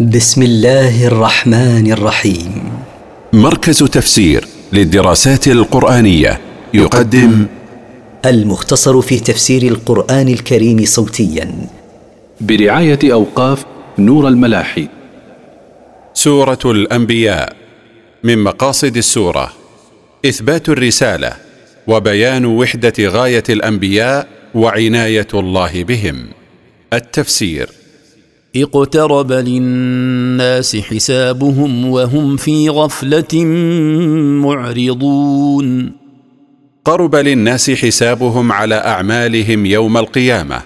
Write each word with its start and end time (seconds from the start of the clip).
بسم 0.00 0.42
الله 0.42 1.06
الرحمن 1.06 1.92
الرحيم. 1.92 2.72
مركز 3.32 3.78
تفسير 3.78 4.44
للدراسات 4.72 5.48
القرآنية 5.48 6.40
يقدم 6.74 7.46
المختصر 8.24 9.00
في 9.00 9.20
تفسير 9.20 9.62
القرآن 9.62 10.28
الكريم 10.28 10.84
صوتيا. 10.84 11.68
برعاية 12.40 12.98
أوقاف 13.04 13.64
نور 13.98 14.28
الملاحي. 14.28 14.88
سورة 16.14 16.58
الأنبياء 16.64 17.56
من 18.24 18.38
مقاصد 18.38 18.96
السورة. 18.96 19.52
إثبات 20.26 20.68
الرسالة 20.68 21.32
وبيان 21.86 22.44
وحدة 22.44 22.94
غاية 23.00 23.44
الأنبياء 23.48 24.28
وعناية 24.54 25.28
الله 25.34 25.84
بهم. 25.84 26.26
التفسير. 26.92 27.83
اقترب 28.56 29.32
للناس 29.32 30.76
حسابهم 30.76 31.86
وهم 31.86 32.36
في 32.36 32.68
غفلة 32.68 33.44
معرضون. 34.44 35.92
قرب 36.84 37.16
للناس 37.16 37.70
حسابهم 37.70 38.52
على 38.52 38.74
أعمالهم 38.74 39.66
يوم 39.66 39.96
القيامة 39.96 40.62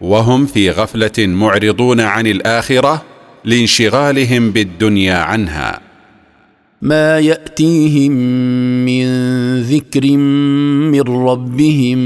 وهم 0.00 0.46
في 0.46 0.70
غفلة 0.70 1.26
معرضون 1.26 2.00
عن 2.00 2.26
الآخرة 2.26 3.02
لانشغالهم 3.44 4.50
بالدنيا 4.50 5.14
عنها. 5.14 5.91
ما 6.82 7.18
يأتيهم 7.18 8.12
من 8.84 9.06
ذكر 9.62 10.16
من 10.90 11.00
ربهم 11.00 11.98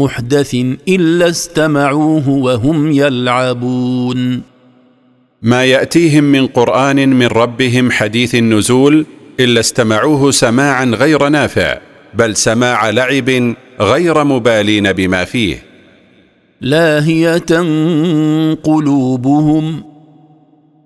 محدث 0.00 0.54
إلا 0.88 1.28
استمعوه 1.28 2.28
وهم 2.28 2.92
يلعبون. 2.92 4.42
ما 5.42 5.64
يأتيهم 5.64 6.24
من 6.24 6.46
قرآن 6.46 7.08
من 7.08 7.26
ربهم 7.26 7.90
حديث 7.90 8.34
النزول 8.34 9.06
إلا 9.40 9.60
استمعوه 9.60 10.30
سماعا 10.30 10.84
غير 10.84 11.28
نافع 11.28 11.78
بل 12.14 12.36
سماع 12.36 12.90
لعب 12.90 13.54
غير 13.80 14.24
مبالين 14.24 14.92
بما 14.92 15.24
فيه. 15.24 15.62
لاهية 16.60 17.50
قلوبهم 18.62 19.87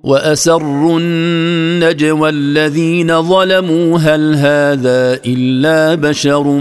وأسروا 0.02 1.00
النجوى 1.00 2.28
الذين 2.28 3.22
ظلموا 3.22 3.98
هل 3.98 4.34
هذا 4.34 5.20
إلا 5.26 5.94
بشر 5.94 6.58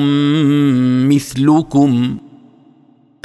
مثلكم؟ 1.09 2.17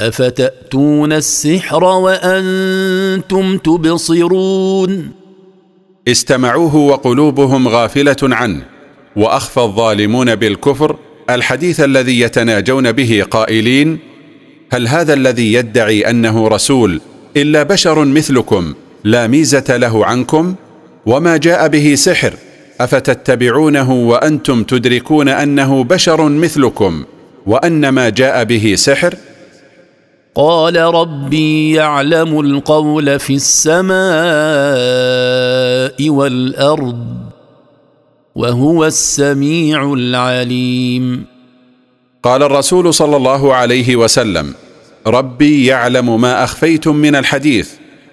أفتأتون 0.01 1.13
السحر 1.13 1.83
وأنتم 1.83 3.57
تبصرون؟ 3.57 5.11
استمعوه 6.07 6.75
وقلوبهم 6.75 7.67
غافلة 7.67 8.17
عنه 8.23 8.61
وأخفى 9.15 9.59
الظالمون 9.59 10.35
بالكفر 10.35 10.95
الحديث 11.29 11.79
الذي 11.79 12.19
يتناجون 12.19 12.91
به 12.91 13.23
قائلين 13.31 13.99
هل 14.73 14.87
هذا 14.87 15.13
الذي 15.13 15.53
يدعي 15.53 16.09
أنه 16.09 16.47
رسول 16.47 17.01
إلا 17.37 17.63
بشر 17.63 18.05
مثلكم؟ 18.05 18.73
لا 19.03 19.27
ميزة 19.27 19.77
له 19.77 20.05
عنكم 20.05 20.55
وما 21.05 21.37
جاء 21.37 21.67
به 21.67 21.95
سحر 21.95 22.33
أفتتبعونه 22.79 23.91
وأنتم 23.91 24.63
تدركون 24.63 25.29
أنه 25.29 25.83
بشر 25.83 26.29
مثلكم 26.29 27.03
وأن 27.45 27.89
ما 27.89 28.09
جاء 28.09 28.43
به 28.43 28.75
سحر؟ 28.77 29.15
قال 30.35 30.77
ربي 30.77 31.73
يعلم 31.73 32.39
القول 32.39 33.19
في 33.19 33.33
السماء 33.33 33.97
والأرض 36.09 37.05
وهو 38.35 38.85
السميع 38.85 39.93
العليم. 39.93 41.25
قال 42.23 42.43
الرسول 42.43 42.93
صلى 42.93 43.15
الله 43.15 43.53
عليه 43.55 43.95
وسلم 43.95 44.53
ربي 45.07 45.65
يعلم 45.65 46.21
ما 46.21 46.43
أخفيتم 46.43 46.95
من 46.95 47.15
الحديث 47.15 47.69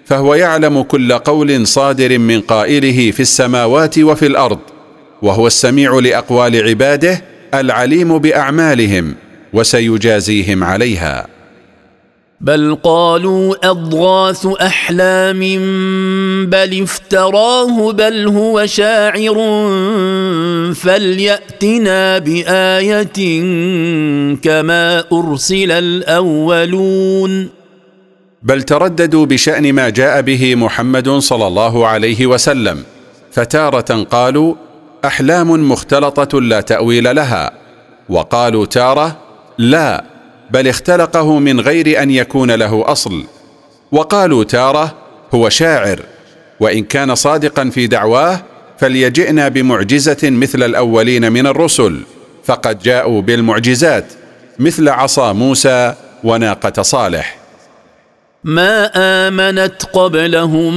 فهو 0.06 0.34
يعلم 0.34 0.82
كل 0.82 1.12
قول 1.12 1.66
صادر 1.66 2.18
من 2.18 2.40
قائله 2.40 3.10
في 3.10 3.20
السماوات 3.20 3.98
وفي 3.98 4.26
الأرض 4.26 4.58
وهو 5.22 5.46
السميع 5.46 5.98
لأقوال 5.98 6.68
عباده 6.68 7.24
العليم 7.54 8.18
بأعمالهم 8.18 9.14
وسيجازيهم 9.52 10.64
عليها. 10.64 11.26
بل 12.40 12.74
قالوا 12.82 13.70
أضغاث 13.70 14.46
أحلام 14.46 15.40
بل 16.46 16.82
افتراه 16.82 17.92
بل 17.92 18.28
هو 18.28 18.66
شاعر 18.66 19.34
فليأتنا 20.74 22.18
بآية 22.18 23.42
كما 24.34 25.04
أرسل 25.12 25.72
الأولون. 25.72 27.63
بل 28.44 28.62
ترددوا 28.62 29.26
بشأن 29.26 29.72
ما 29.72 29.88
جاء 29.88 30.20
به 30.20 30.54
محمد 30.54 31.08
صلى 31.08 31.46
الله 31.46 31.86
عليه 31.86 32.26
وسلم 32.26 32.82
فتارة 33.32 34.02
قالوا 34.02 34.54
أحلام 35.04 35.70
مختلطة 35.70 36.40
لا 36.40 36.60
تأويل 36.60 37.16
لها 37.16 37.52
وقالوا 38.08 38.66
تارة 38.66 39.16
لا 39.58 40.04
بل 40.50 40.68
اختلقه 40.68 41.38
من 41.38 41.60
غير 41.60 42.02
أن 42.02 42.10
يكون 42.10 42.50
له 42.50 42.84
أصل 42.86 43.24
وقالوا 43.92 44.44
تارة 44.44 44.94
هو 45.34 45.48
شاعر 45.48 46.00
وإن 46.60 46.84
كان 46.84 47.14
صادقا 47.14 47.70
في 47.70 47.86
دعواه 47.86 48.40
فليجئنا 48.78 49.48
بمعجزة 49.48 50.30
مثل 50.30 50.62
الأولين 50.62 51.32
من 51.32 51.46
الرسل 51.46 52.00
فقد 52.44 52.78
جاءوا 52.78 53.22
بالمعجزات 53.22 54.04
مثل 54.58 54.88
عصا 54.88 55.32
موسى 55.32 55.94
وناقة 56.24 56.82
صالح. 56.82 57.43
ما 58.44 58.90
آمنت 58.96 59.82
قبلهم 59.92 60.74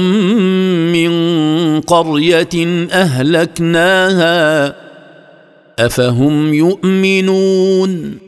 من 0.92 1.80
قرية 1.80 2.86
أهلكناها. 2.92 4.74
أفهم 5.78 6.54
يؤمنون؟ 6.54 8.18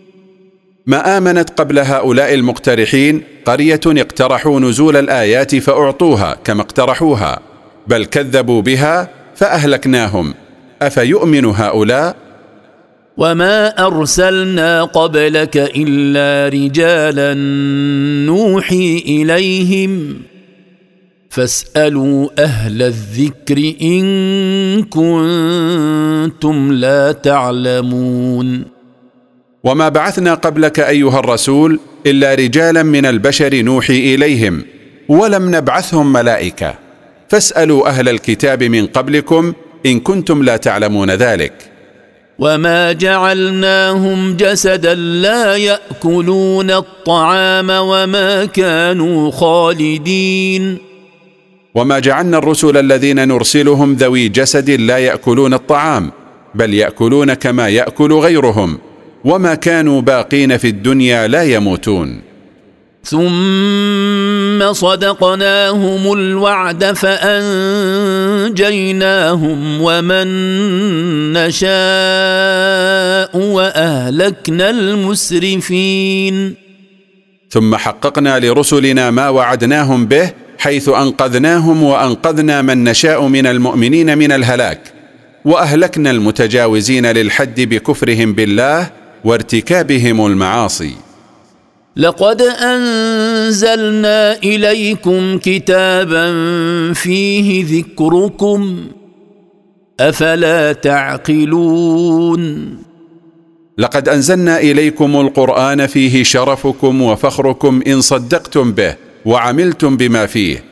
ما 0.86 1.18
آمنت 1.18 1.50
قبل 1.50 1.78
هؤلاء 1.78 2.34
المقترحين؟ 2.34 3.22
قرية 3.44 3.80
اقترحوا 3.86 4.60
نزول 4.60 4.96
الآيات 4.96 5.56
فأعطوها 5.56 6.36
كما 6.44 6.62
اقترحوها 6.62 7.40
بل 7.86 8.04
كذبوا 8.04 8.62
بها 8.62 9.08
فأهلكناهم. 9.36 10.34
أفيؤمن 10.82 11.44
هؤلاء؟ 11.44 12.16
وما 13.20 13.86
ارسلنا 13.86 14.84
قبلك 14.84 15.56
الا 15.56 16.48
رجالا 16.48 17.34
نوحي 18.26 19.02
اليهم 19.06 20.22
فاسالوا 21.30 22.28
أهل 22.38 22.82
الذكر 22.82 23.74
ان 23.82 24.82
كنتم 24.82 26.72
لا 26.72 27.12
تعلمون 27.12 28.64
وما 29.64 29.88
بعثنا 29.88 30.34
قبلك 30.34 30.80
ايها 30.80 31.18
الرسول 31.18 31.80
الا 32.06 32.34
رجالا 32.34 32.82
من 32.82 33.06
البشر 33.06 33.62
نوحي 33.62 34.14
اليهم 34.14 34.64
ولم 35.08 35.54
نبعثهم 35.54 36.12
ملائكه 36.12 36.74
فاسالوا 37.28 37.88
أهل 37.88 38.08
الكتاب 38.08 38.62
من 38.62 38.86
قبلكم 38.86 39.52
ان 39.86 40.00
كنتم 40.00 40.42
لا 40.42 40.56
تعلمون 40.56 41.10
ذلك 41.10 41.69
وما 42.40 42.92
جعلناهم 42.92 44.36
جسدا 44.36 44.94
لا 44.94 45.56
ياكلون 45.56 46.70
الطعام 46.70 47.70
وما 47.70 48.44
كانوا 48.44 49.30
خالدين 49.30 50.78
وما 51.74 51.98
جعلنا 51.98 52.38
الرسل 52.38 52.76
الذين 52.76 53.28
نرسلهم 53.28 53.94
ذوي 53.94 54.28
جسد 54.28 54.70
لا 54.70 54.98
ياكلون 54.98 55.54
الطعام 55.54 56.10
بل 56.54 56.74
ياكلون 56.74 57.34
كما 57.34 57.68
ياكل 57.68 58.12
غيرهم 58.12 58.78
وما 59.24 59.54
كانوا 59.54 60.00
باقين 60.00 60.56
في 60.56 60.68
الدنيا 60.68 61.26
لا 61.28 61.42
يموتون 61.42 62.29
ثم 63.04 64.72
صدقناهم 64.72 66.12
الوعد 66.12 66.84
فأنجيناهم 66.84 67.78
ومن 69.80 70.26
نشاء 71.32 71.70
وأهلكنا 73.36 74.70
المسرفين. 74.70 76.54
ثم 77.50 77.76
حققنا 77.76 78.38
لرسلنا 78.38 79.10
ما 79.10 79.28
وعدناهم 79.28 80.06
به 80.06 80.30
حيث 80.58 80.88
أنقذناهم 80.88 81.82
وأنقذنا 81.82 82.62
من 82.62 82.84
نشاء 82.84 83.26
من 83.26 83.46
المؤمنين 83.46 84.18
من 84.18 84.32
الهلاك 84.32 84.80
وأهلكنا 85.44 86.10
المتجاوزين 86.10 87.06
للحد 87.06 87.60
بكفرهم 87.60 88.32
بالله 88.32 88.90
وارتكابهم 89.24 90.26
المعاصي. 90.26 91.09
لقد 91.96 92.42
أنزلنا 92.42 94.36
إليكم 94.36 95.38
كتابا 95.38 96.32
فيه 96.92 97.64
ذكركم. 97.78 98.86
أفلا 100.00 100.72
تعقلون؟ 100.72 102.42
لقد 103.78 104.08
أنزلنا 104.08 104.58
إليكم 104.60 105.20
القرآن 105.20 105.86
فيه 105.86 106.22
شرفكم 106.22 107.02
وفخركم 107.02 107.82
إن 107.86 108.00
صدقتم 108.00 108.72
به 108.72 108.94
وعملتم 109.24 109.96
بما 109.96 110.26
فيه. 110.26 110.64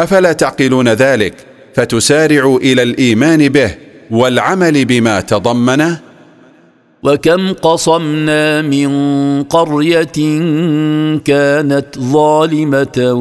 أفلا 0.00 0.32
تعقلون 0.32 0.88
ذلك؟ 0.88 1.34
فتسارعوا 1.74 2.58
إلى 2.58 2.82
الإيمان 2.82 3.48
به 3.48 3.74
والعمل 4.10 4.84
بما 4.84 5.20
تضمنه. 5.20 6.11
وكم 7.02 7.52
قصمنا 7.52 8.62
من 8.62 8.90
قرية 9.42 10.38
كانت 11.24 11.86
ظالمة 11.98 13.12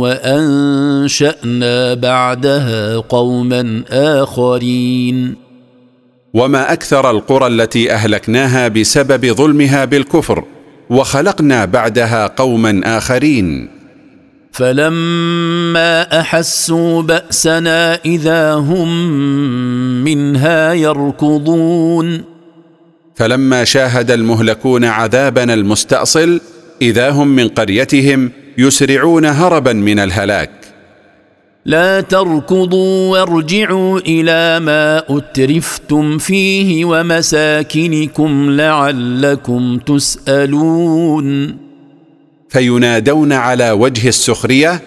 وأنشأنا 0.00 1.94
بعدها 1.94 2.96
قوما 2.96 3.82
آخرين. 3.90 5.36
وما 6.34 6.72
أكثر 6.72 7.10
القرى 7.10 7.46
التي 7.46 7.92
أهلكناها 7.92 8.68
بسبب 8.68 9.26
ظلمها 9.26 9.84
بالكفر 9.84 10.44
وخلقنا 10.90 11.64
بعدها 11.64 12.26
قوما 12.26 12.80
آخرين. 12.84 13.68
فلما 14.52 16.20
أحسوا 16.20 17.02
بأسنا 17.02 17.94
إذا 18.04 18.54
هم 18.54 19.08
منها 20.04 20.72
يركضون. 20.72 22.35
فلما 23.16 23.64
شاهد 23.64 24.10
المهلكون 24.10 24.84
عذابنا 24.84 25.54
المستأصل 25.54 26.40
إذا 26.82 27.10
هم 27.10 27.28
من 27.28 27.48
قريتهم 27.48 28.30
يسرعون 28.58 29.24
هربا 29.24 29.72
من 29.72 29.98
الهلاك. 29.98 30.50
لا 31.64 32.00
تركضوا 32.00 33.10
وارجعوا 33.10 33.98
إلى 33.98 34.60
ما 34.60 35.02
أترفتم 35.08 36.18
فيه 36.18 36.84
ومساكنكم 36.84 38.50
لعلكم 38.50 39.78
تسألون. 39.86 41.56
فينادون 42.48 43.32
على 43.32 43.70
وجه 43.70 44.08
السخرية 44.08 44.82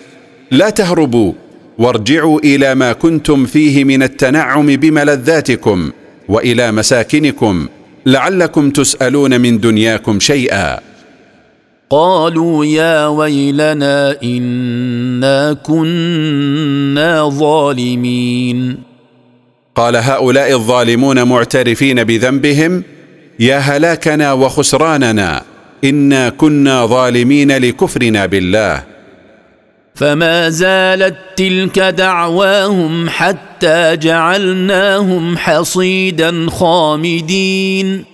لا 0.51 0.69
تهربوا 0.69 1.33
وارجعوا 1.77 2.39
إلى 2.39 2.75
ما 2.75 2.93
كنتم 2.93 3.45
فيه 3.45 3.83
من 3.83 4.03
التنعم 4.03 4.65
بملذاتكم 4.65 5.91
وإلى 6.29 6.71
مساكنكم. 6.71 7.67
لعلكم 8.11 8.69
تسألون 8.69 9.41
من 9.41 9.59
دنياكم 9.59 10.19
شيئا. 10.19 10.79
قالوا 11.89 12.65
يا 12.65 13.07
ويلنا 13.07 14.21
إنا 14.23 15.53
كنا 15.53 17.29
ظالمين. 17.29 18.77
قال 19.75 19.95
هؤلاء 19.95 20.53
الظالمون 20.53 21.23
معترفين 21.23 22.03
بذنبهم 22.03 22.83
يا 23.39 23.57
هلاكنا 23.57 24.33
وخسراننا 24.33 25.43
إنا 25.83 26.29
كنا 26.29 26.85
ظالمين 26.85 27.51
لكفرنا 27.51 28.25
بالله. 28.25 28.83
فما 29.95 30.49
زالت 30.49 31.15
تلك 31.35 31.79
دعواهم 31.79 33.09
حتى 33.09 33.95
جعلناهم 33.95 35.37
حصيدا 35.37 36.49
خامدين. 36.49 38.05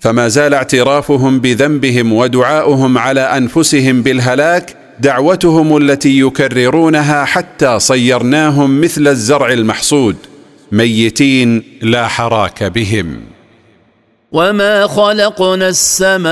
فما 0.00 0.28
زال 0.28 0.54
اعترافهم 0.54 1.40
بذنبهم 1.40 2.12
ودعاؤهم 2.12 2.98
على 2.98 3.20
أنفسهم 3.20 4.02
بالهلاك 4.02 4.76
دعوتهم 5.00 5.76
التي 5.76 6.18
يكررونها 6.20 7.24
حتى 7.24 7.78
صيرناهم 7.78 8.80
مثل 8.80 9.08
الزرع 9.08 9.52
المحصود 9.52 10.16
ميتين 10.72 11.62
لا 11.82 12.08
حراك 12.08 12.64
بهم. 12.64 13.20
وما 14.32 14.86
خلقنا 14.86 15.68
السماء 15.68 16.30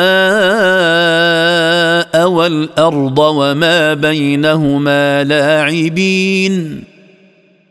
والارض 2.28 3.18
وما 3.18 3.94
بينهما 3.94 5.24
لاعبين 5.24 6.84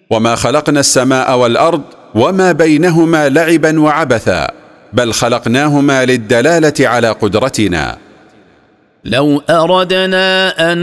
وما 0.09 0.35
خلقنا 0.35 0.79
السماء 0.79 1.37
والارض 1.37 1.81
وما 2.15 2.51
بينهما 2.51 3.29
لعبا 3.29 3.79
وعبثا 3.79 4.51
بل 4.93 5.13
خلقناهما 5.13 6.05
للدلاله 6.05 6.73
على 6.79 7.09
قدرتنا. 7.09 7.97
لو 9.05 9.41
اردنا 9.49 10.49
ان 10.71 10.79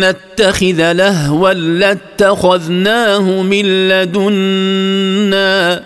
نتخذ 0.00 0.92
لهوا 0.92 1.52
لاتخذناه 1.52 3.20
من 3.42 3.88
لدنا 3.88 5.82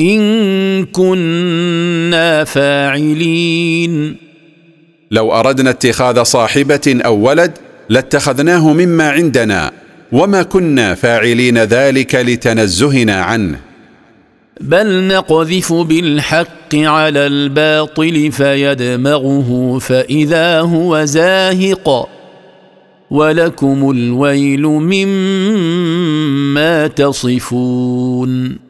إن 0.00 0.86
كنا 0.86 2.44
فاعلين. 2.44 4.16
لو 5.10 5.32
أردنا 5.32 5.70
اتخاذ 5.70 6.22
صاحبة 6.22 7.00
أو 7.04 7.28
ولد 7.28 7.52
لاتخذناه 7.88 8.72
مما 8.72 9.10
عندنا 9.10 9.72
وما 10.12 10.42
كنا 10.42 10.94
فاعلين 10.94 11.58
ذلك 11.58 12.14
لتنزهنا 12.14 13.22
عنه. 13.22 13.60
بل 14.60 15.08
نقذف 15.08 15.72
بالحق 15.72 16.74
على 16.74 17.26
الباطل 17.26 18.32
فيدمغه 18.32 19.78
فإذا 19.78 20.60
هو 20.60 21.04
زاهق 21.04 22.08
ولكم 23.10 23.90
الويل 23.90 24.62
مما 24.62 24.86
تصفون. 26.86 28.69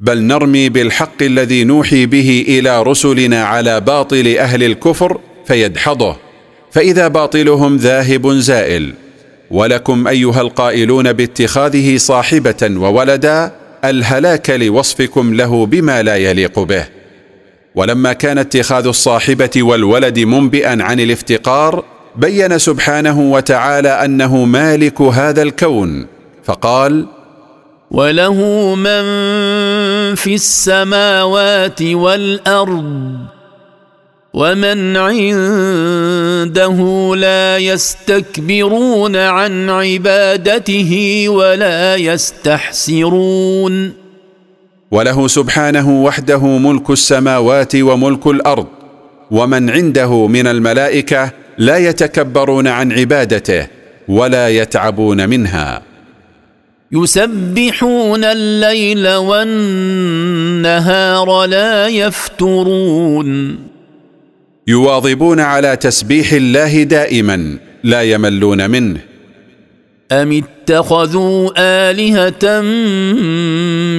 بل 0.00 0.22
نرمي 0.22 0.68
بالحق 0.68 1.22
الذي 1.22 1.64
نوحي 1.64 2.06
به 2.06 2.44
إلى 2.48 2.82
رسلنا 2.82 3.44
على 3.44 3.80
باطل 3.80 4.36
أهل 4.38 4.62
الكفر 4.62 5.20
فيدحضه. 5.46 6.16
فإذا 6.70 7.08
باطلهم 7.08 7.76
ذاهب 7.76 8.30
زائل. 8.30 8.94
ولكم 9.50 10.08
أيها 10.08 10.40
القائلون 10.40 11.12
باتخاذه 11.12 11.96
صاحبة 11.96 12.70
وولدا 12.76 13.52
الهلاك 13.84 14.50
لوصفكم 14.50 15.34
له 15.34 15.66
بما 15.66 16.02
لا 16.02 16.16
يليق 16.16 16.58
به. 16.58 16.84
ولما 17.74 18.12
كان 18.12 18.38
اتخاذ 18.38 18.86
الصاحبة 18.86 19.50
والولد 19.56 20.18
منبئا 20.18 20.82
عن 20.82 21.00
الافتقار 21.00 21.84
بين 22.16 22.58
سبحانه 22.58 23.20
وتعالى 23.20 23.88
أنه 23.88 24.44
مالك 24.44 25.00
هذا 25.00 25.42
الكون. 25.42 26.06
فقال 26.44 27.06
وله 27.90 28.34
من 28.74 29.04
في 30.14 30.34
السماوات 30.34 31.82
والأرض 31.82 33.16
ومن 34.34 34.96
عنده 34.96 36.78
لا 37.16 37.58
يستكبرون 37.58 39.16
عن 39.16 39.70
عبادته 39.70 41.24
ولا 41.28 41.96
يستحسرون. 41.96 43.92
وله 44.90 45.28
سبحانه 45.28 46.02
وحده 46.04 46.38
ملك 46.38 46.90
السماوات 46.90 47.76
وملك 47.76 48.26
الأرض 48.26 48.66
ومن 49.30 49.70
عنده 49.70 50.26
من 50.26 50.46
الملائكة 50.46 51.30
لا 51.58 51.76
يتكبرون 51.76 52.66
عن 52.66 52.92
عبادته 52.92 53.66
ولا 54.08 54.48
يتعبون 54.48 55.28
منها. 55.28 55.89
يسبحون 56.92 58.24
الليل 58.24 59.08
والنهار 59.14 60.64
لا 61.44 61.88
يفترون. 61.88 63.58
يواظبون 64.66 65.40
على 65.40 65.76
تسبيح 65.76 66.32
الله 66.32 66.82
دائما 66.82 67.58
لا 67.84 68.02
يملون 68.02 68.70
منه. 68.70 69.00
أم 70.12 70.42
اتخذوا 70.42 71.50
آلهة 71.56 72.60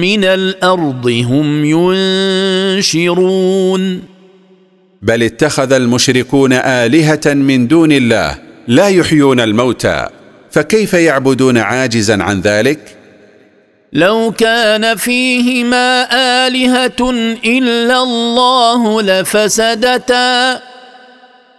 من 0.00 0.24
الأرض 0.24 1.06
هم 1.08 1.64
ينشرون؟ 2.84 4.02
بل 5.02 5.22
اتخذ 5.22 5.72
المشركون 5.72 6.52
آلهة 6.52 7.20
من 7.26 7.68
دون 7.68 7.92
الله 7.92 8.38
لا 8.68 8.88
يحيون 8.88 9.40
الموتى. 9.40 10.06
فكيف 10.52 10.94
يعبدون 10.94 11.58
عاجزا 11.58 12.22
عن 12.22 12.40
ذلك؟ 12.40 12.96
لو 13.92 14.34
كان 14.38 14.96
فيهما 14.96 16.08
آلهة 16.46 17.10
إلا 17.44 18.02
الله 18.02 19.02
لفسدتا. 19.02 20.60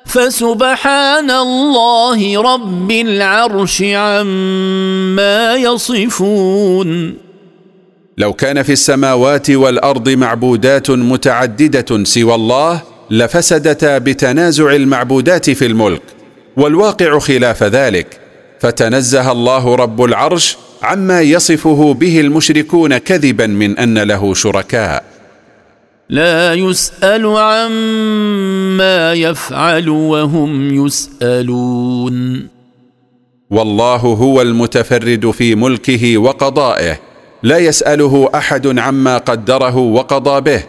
فسبحان 0.06 1.32
الله 1.32 2.42
رب 2.42 2.92
العرش 2.92 3.82
عما 3.82 5.54
يصفون. 5.56 7.18
لو 8.18 8.34
كان 8.34 8.64
في 8.64 8.72
السماوات 8.72 9.50
والأرض 9.50 10.10
معبودات 10.10 10.92
متعددة 10.92 12.04
سوى 12.04 12.36
الله 12.36 12.82
لفسدتا 13.10 13.98
بتنازع 13.98 14.76
المعبودات 14.76 15.50
في 15.50 15.66
الملك 15.66 16.02
والواقع 16.58 17.20
خلاف 17.20 17.64
ذلك. 17.64 18.23
فتنزه 18.64 19.32
الله 19.32 19.76
رب 19.76 20.04
العرش 20.04 20.58
عما 20.84 21.22
يصفه 21.22 21.94
به 21.94 22.20
المشركون 22.20 22.98
كذبا 22.98 23.48
من 23.48 23.78
أن 23.78 23.98
له 23.98 24.34
شركاء. 24.34 25.04
لا 26.10 26.54
يسأل 26.54 27.26
عما 27.26 29.14
يفعل 29.14 29.90
وهم 29.90 30.86
يسألون. 30.86 32.48
والله 33.50 33.98
هو 33.98 34.42
المتفرد 34.42 35.32
في 35.32 35.56
ملكه 35.56 36.18
وقضائه 36.18 37.00
لا 37.44 37.58
يسأله 37.58 38.30
أحد 38.36 38.80
عما 38.80 39.18
قدره 39.18 39.78
وقضى 39.78 40.42
به 40.42 40.64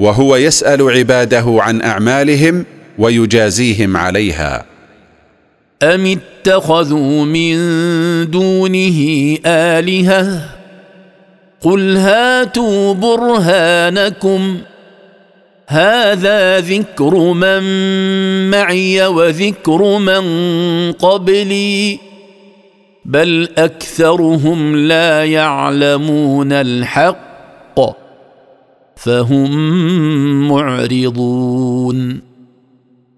وهو 0.00 0.36
يسأل 0.36 0.90
عباده 0.90 1.44
عن 1.48 1.82
أعمالهم 1.82 2.64
ويجازيهم 2.98 3.96
عليها. 3.96 4.69
ام 5.82 6.06
اتخذوا 6.06 7.24
من 7.24 7.56
دونه 8.30 8.98
الهه 9.46 10.42
قل 11.60 11.96
هاتوا 11.96 12.94
برهانكم 12.94 14.58
هذا 15.66 16.60
ذكر 16.60 17.14
من 17.32 17.62
معي 18.50 19.06
وذكر 19.06 19.98
من 19.98 20.22
قبلي 20.92 21.98
بل 23.04 23.48
اكثرهم 23.58 24.76
لا 24.76 25.24
يعلمون 25.24 26.52
الحق 26.52 27.80
فهم 28.96 29.50
معرضون 30.48 32.29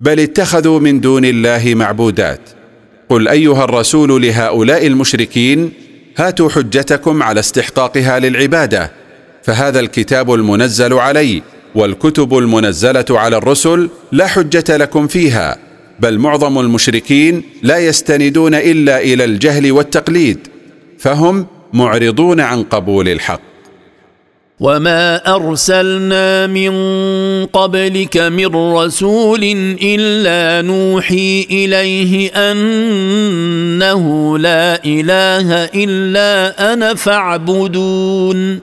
بل 0.03 0.21
اتخذوا 0.21 0.81
من 0.81 1.01
دون 1.01 1.25
الله 1.25 1.75
معبودات. 1.75 2.41
قل 3.09 3.29
أيها 3.29 3.65
الرسول 3.65 4.23
لهؤلاء 4.23 4.87
المشركين 4.87 5.73
هاتوا 6.17 6.49
حجتكم 6.49 7.23
على 7.23 7.41
استحقاقها 7.41 8.19
للعبادة. 8.19 8.91
فهذا 9.43 9.81
الكتاب 9.81 10.35
المنزل 10.35 10.93
علي 10.93 11.43
والكتب 11.75 12.39
المنزلة 12.39 13.05
على 13.11 13.37
الرسل 13.37 13.89
لا 14.13 14.27
حجة 14.27 14.77
لكم 14.77 15.07
فيها. 15.07 15.57
بل 16.01 16.19
معظم 16.19 16.59
المشركين 16.59 17.43
لا 17.63 17.79
يستندون 17.79 18.55
إلا 18.55 19.01
إلى 19.01 19.25
الجهل 19.25 19.73
والتقليد. 19.73 20.39
فهم 20.99 21.47
معرضون 21.73 22.41
عن 22.41 22.63
قبول 22.63 23.09
الحق. 23.09 23.52
وما 24.63 25.35
ارسلنا 25.35 26.47
من 26.47 26.73
قبلك 27.47 28.17
من 28.17 28.47
رسول 28.47 29.45
الا 29.83 30.67
نوحي 30.67 31.47
اليه 31.51 32.31
انه 32.51 34.03
لا 34.39 34.85
اله 34.85 35.55
الا 35.65 36.73
أنا 36.73 36.95
فاعبدون. 36.95 38.61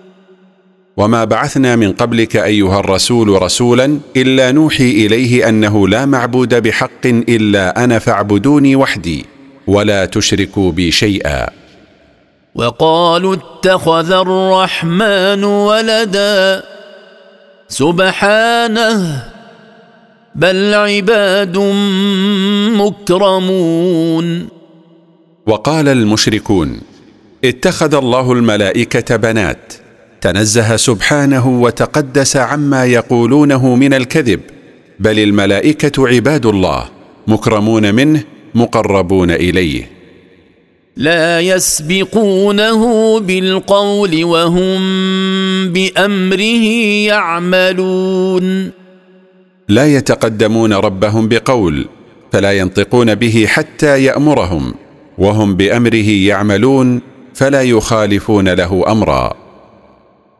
وما 0.97 1.23
بعثنا 1.23 1.75
من 1.75 1.91
قبلك 1.91 2.35
ايها 2.37 2.79
الرسول 2.79 3.41
رسولا 3.41 3.99
الا 4.17 4.51
نوحي 4.51 5.05
اليه 5.05 5.49
انه 5.49 5.87
لا 5.87 6.05
معبود 6.05 6.55
بحق 6.63 7.05
الا 7.05 7.83
أنا 7.83 7.99
فاعبدوني 7.99 8.75
وحدي 8.75 9.25
ولا 9.67 10.05
تشركوا 10.05 10.71
بي 10.71 10.91
شيئا. 10.91 11.58
وقالوا 12.55 13.35
اتخذ 13.35 14.11
الرحمن 14.11 15.43
ولدا 15.43 16.63
سبحانه 17.67 19.23
بل 20.35 20.73
عباد 20.73 21.57
مكرمون. 22.81 24.47
وقال 25.47 25.87
المشركون 25.87 26.81
اتخذ 27.45 27.93
الله 27.95 28.31
الملائكة 28.31 29.15
بنات 29.15 29.73
تنزه 30.21 30.75
سبحانه 30.75 31.61
وتقدس 31.61 32.37
عما 32.37 32.85
يقولونه 32.85 33.75
من 33.75 33.93
الكذب 33.93 34.39
بل 34.99 35.19
الملائكة 35.19 36.07
عباد 36.07 36.45
الله 36.45 36.85
مكرمون 37.27 37.95
منه 37.95 38.23
مقربون 38.55 39.31
إليه. 39.31 39.98
لا 40.97 41.39
يسبقونه 41.39 43.19
بالقول 43.19 44.23
وهم 44.23 44.79
بأمره 45.73 46.65
يعملون. 47.05 48.71
لا 49.69 49.85
يتقدمون 49.85 50.73
ربهم 50.73 51.27
بقول 51.27 51.87
فلا 52.31 52.51
ينطقون 52.51 53.15
به 53.15 53.45
حتى 53.47 54.03
يأمرهم 54.03 54.73
وهم 55.17 55.55
بأمره 55.55 56.09
يعملون 56.09 57.01
فلا 57.33 57.61
يخالفون 57.61 58.49
له 58.49 58.83
أمرا. 58.87 59.33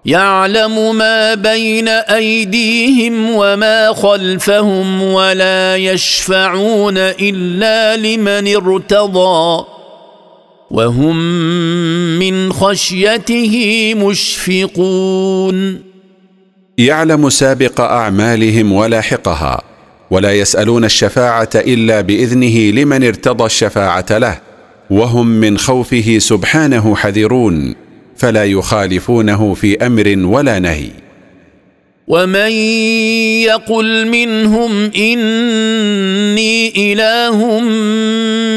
يعلم 0.06 0.96
ما 0.96 1.34
بين 1.34 1.88
أيديهم 1.88 3.30
وما 3.36 3.94
خلفهم 3.94 5.04
ولا 5.04 5.76
يشفعون 5.76 6.98
إلا 6.98 7.98
لمن 7.98 8.56
ارتضى. 8.56 9.66
وهم 10.72 11.16
من 12.20 12.54
خشيته 12.54 13.94
مشفقون. 13.98 15.82
يعلم 16.78 17.30
سابق 17.30 17.82
أعمالهم 17.82 18.72
ولاحقها 18.72 19.62
ولا 20.12 20.34
يسألون 20.34 20.86
الشفاعة 20.86 21.50
إلا 21.56 22.02
بإذنه 22.02 22.58
لمن 22.58 23.04
ارتضى 23.04 23.46
الشفاعة 23.46 24.06
له 24.12 24.40
وهم 24.90 25.28
من 25.28 25.58
خوفه 25.58 26.18
سبحانه 26.20 26.96
حذرون 26.96 27.76
فلا 28.18 28.46
يخالفونه 28.46 29.54
في 29.54 29.86
أمر 29.86 30.16
ولا 30.18 30.60
نهي. 30.60 30.90
ومن 32.10 32.52
يقل 33.46 34.08
منهم 34.08 34.92
اني 34.98 36.74
اله 36.94 37.60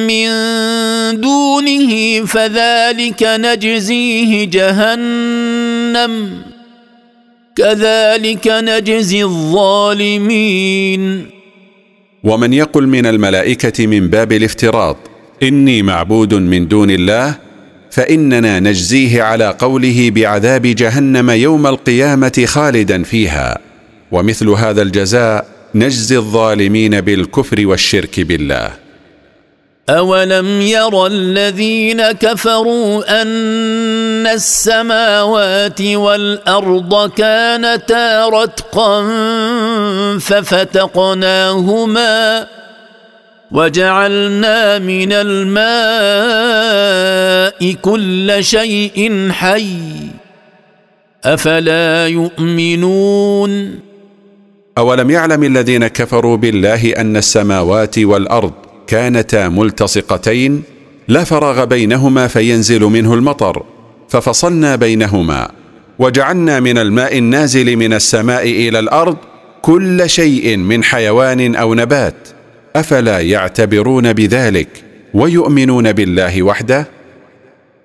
من 0.08 0.28
دونه 1.20 2.24
فذلك 2.24 3.22
نجزيه 3.22 4.44
جهنم 4.44 6.42
كذلك 7.56 8.48
نجزي 8.48 9.22
الظالمين 9.24 11.02
ومن 12.24 12.52
يقل 12.52 12.86
من 12.86 13.06
الملائكه 13.06 13.86
من 13.86 14.08
باب 14.08 14.32
الافتراض 14.32 14.96
اني 15.42 15.82
معبود 15.82 16.34
من 16.34 16.68
دون 16.68 16.90
الله 16.90 17.34
فإننا 17.92 18.60
نجزيه 18.60 19.22
على 19.22 19.56
قوله 19.58 20.10
بعذاب 20.14 20.62
جهنم 20.62 21.30
يوم 21.30 21.66
القيامة 21.66 22.44
خالدا 22.46 23.02
فيها. 23.02 23.58
ومثل 24.12 24.48
هذا 24.48 24.82
الجزاء 24.82 25.46
نجزي 25.74 26.16
الظالمين 26.16 27.00
بالكفر 27.00 27.66
والشرك 27.66 28.20
بالله. 28.20 28.70
أولم 29.90 30.60
ير 30.60 31.06
الذين 31.06 32.02
كفروا 32.02 33.22
أن 33.22 34.26
السماوات 34.26 35.80
والأرض 35.80 37.10
كانتا 37.10 38.28
رتقا 38.28 39.08
ففتقناهما 40.18 41.82
وجعلنا 43.52 44.78
من 44.78 45.12
الماء 45.12 46.42
كل 47.72 48.36
شيء 48.40 49.28
حي 49.30 49.76
أفلا 51.24 52.06
يؤمنون؟ 52.06 53.80
أولم 54.78 55.10
يعلم 55.10 55.44
الذين 55.44 55.86
كفروا 55.86 56.36
بالله 56.36 56.90
أن 56.90 57.16
السماوات 57.16 57.98
والأرض 57.98 58.52
كانتا 58.86 59.48
ملتصقتين؟ 59.48 60.62
لا 61.08 61.24
فراغ 61.24 61.64
بينهما 61.64 62.26
فينزل 62.26 62.80
منه 62.80 63.14
المطر 63.14 63.62
ففصلنا 64.08 64.76
بينهما 64.76 65.50
وجعلنا 65.98 66.60
من 66.60 66.78
الماء 66.78 67.18
النازل 67.18 67.76
من 67.76 67.92
السماء 67.92 68.42
إلى 68.42 68.78
الأرض 68.78 69.16
كل 69.62 70.10
شيء 70.10 70.56
من 70.56 70.84
حيوان 70.84 71.54
أو 71.54 71.74
نبات. 71.74 72.28
أفلا 72.76 73.20
يعتبرون 73.20 74.12
بذلك 74.12 74.68
ويؤمنون 75.14 75.92
بالله 75.92 76.42
وحده؟ 76.42 76.86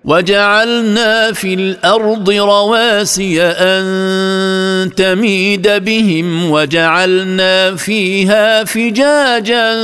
وجعلنا 0.06 1.32
في 1.34 1.54
الأرض 1.54 2.30
رواسي 2.30 3.42
أن 3.42 4.92
تميد 4.96 5.68
بهم 5.68 6.52
وجعلنا 6.52 7.76
فيها 7.76 8.64
فجاجا 8.64 9.76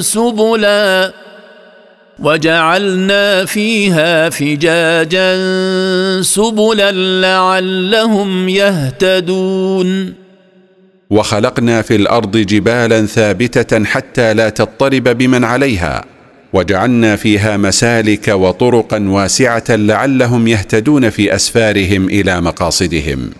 سبلا. 0.00 1.12
وجعلنا 2.18 3.44
فيها 3.44 4.30
فجاجا 4.30 5.36
سبلا 6.22 6.92
لعلهم 7.20 8.48
يهتدون. 8.48 10.29
وخلقنا 11.10 11.82
في 11.82 11.96
الأرض 11.96 12.36
جبالا 12.36 13.06
ثابتة 13.06 13.84
حتى 13.84 14.34
لا 14.34 14.48
تضطرب 14.48 15.08
بمن 15.08 15.44
عليها 15.44 16.04
وجعلنا 16.52 17.16
فيها 17.16 17.56
مسالك 17.56 18.28
وطرقا 18.28 19.08
واسعة 19.08 19.64
لعلهم 19.68 20.48
يهتدون 20.48 21.10
في 21.10 21.34
أسفارهم 21.34 22.08
إلى 22.08 22.40
مقاصدهم. 22.40 23.30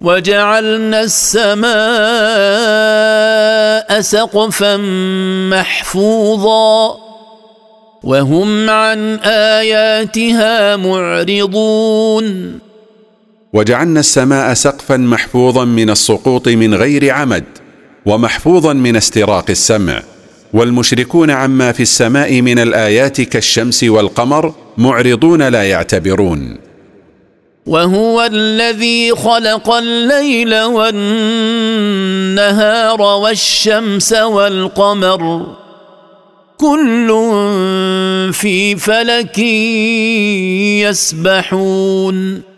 وجعلنا 0.00 1.00
السماء 1.00 1.68
سقفا 4.00 4.76
محفوظا 5.50 6.96
وهم 8.02 8.70
عن 8.70 9.14
آياتها 9.24 10.76
معرضون. 10.76 12.58
وجعلنا 13.52 14.00
السماء 14.00 14.54
سقفا 14.54 14.96
محفوظا 14.96 15.64
من 15.64 15.90
السقوط 15.90 16.48
من 16.48 16.74
غير 16.74 17.10
عمد 17.10 17.44
ومحفوظا 18.06 18.72
من 18.72 18.96
استراق 18.96 19.50
السمع. 19.50 20.02
والمشركون 20.52 21.30
عما 21.30 21.72
في 21.72 21.82
السماء 21.82 22.40
من 22.40 22.58
الآيات 22.58 23.20
كالشمس 23.20 23.84
والقمر 23.84 24.54
معرضون 24.78 25.48
لا 25.48 25.62
يعتبرون. 25.62 26.58
وهو 27.66 28.28
الذي 28.32 29.14
خلق 29.14 29.70
الليل 29.70 30.62
والنهار 30.62 31.12
والشمس 33.02 34.12
والقمر. 34.12 35.46
كل 36.58 37.08
في 38.32 38.76
فلك 38.76 39.38
يسبحون. 40.88 42.57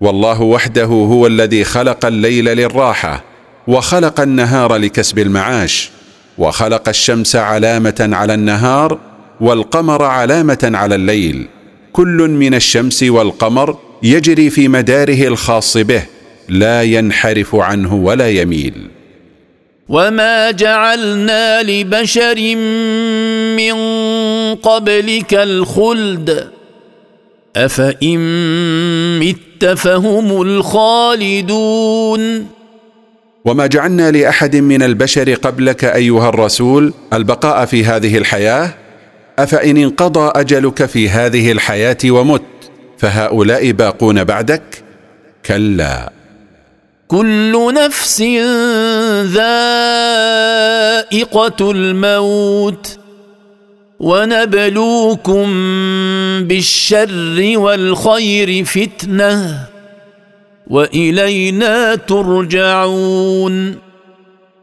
والله 0.00 0.42
وحده 0.42 0.84
هو 0.84 1.26
الذي 1.26 1.64
خلق 1.64 2.06
الليل 2.06 2.44
للراحة 2.44 3.24
وخلق 3.66 4.20
النهار 4.20 4.76
لكسب 4.76 5.18
المعاش 5.18 5.90
وخلق 6.38 6.88
الشمس 6.88 7.36
علامة 7.36 8.08
على 8.12 8.34
النهار 8.34 8.98
والقمر 9.40 10.02
علامة 10.02 10.70
على 10.74 10.94
الليل. 10.94 11.48
كل 11.92 12.28
من 12.30 12.54
الشمس 12.54 13.02
والقمر 13.02 13.78
يجري 14.02 14.50
في 14.50 14.68
مداره 14.68 15.26
الخاص 15.26 15.76
به 15.76 16.02
لا 16.48 16.82
ينحرف 16.82 17.54
عنه 17.54 17.94
ولا 17.94 18.30
يميل. 18.30 18.74
وما 19.88 20.50
جعلنا 20.50 21.62
لبشر 21.62 22.56
من 23.56 23.74
قبلك 24.54 25.34
الخلد 25.34 26.48
أفإن 27.56 28.18
مت 29.20 29.49
فهم 29.64 30.42
الخالدون. 30.42 32.46
وما 33.44 33.66
جعلنا 33.66 34.10
لأحد 34.10 34.56
من 34.56 34.82
البشر 34.82 35.34
قبلك 35.34 35.84
أيها 35.84 36.28
الرسول 36.28 36.92
البقاء 37.12 37.64
في 37.64 37.84
هذه 37.84 38.18
الحياة 38.18 38.74
أفإن 39.38 39.76
انقضى 39.76 40.40
أجلك 40.40 40.86
في 40.86 41.08
هذه 41.08 41.52
الحياة 41.52 41.96
ومت 42.06 42.42
فهؤلاء 42.98 43.70
باقون 43.70 44.24
بعدك؟ 44.24 44.62
كلا. 45.46 46.12
كل 47.08 47.74
نفس 47.74 48.20
ذائقة 49.22 49.70
الموت. 51.70 52.99
ونبلوكم 54.00 55.46
بالشر 56.48 57.52
والخير 57.56 58.64
فتنة 58.64 59.66
وإلينا 60.66 61.94
ترجعون. 61.94 63.74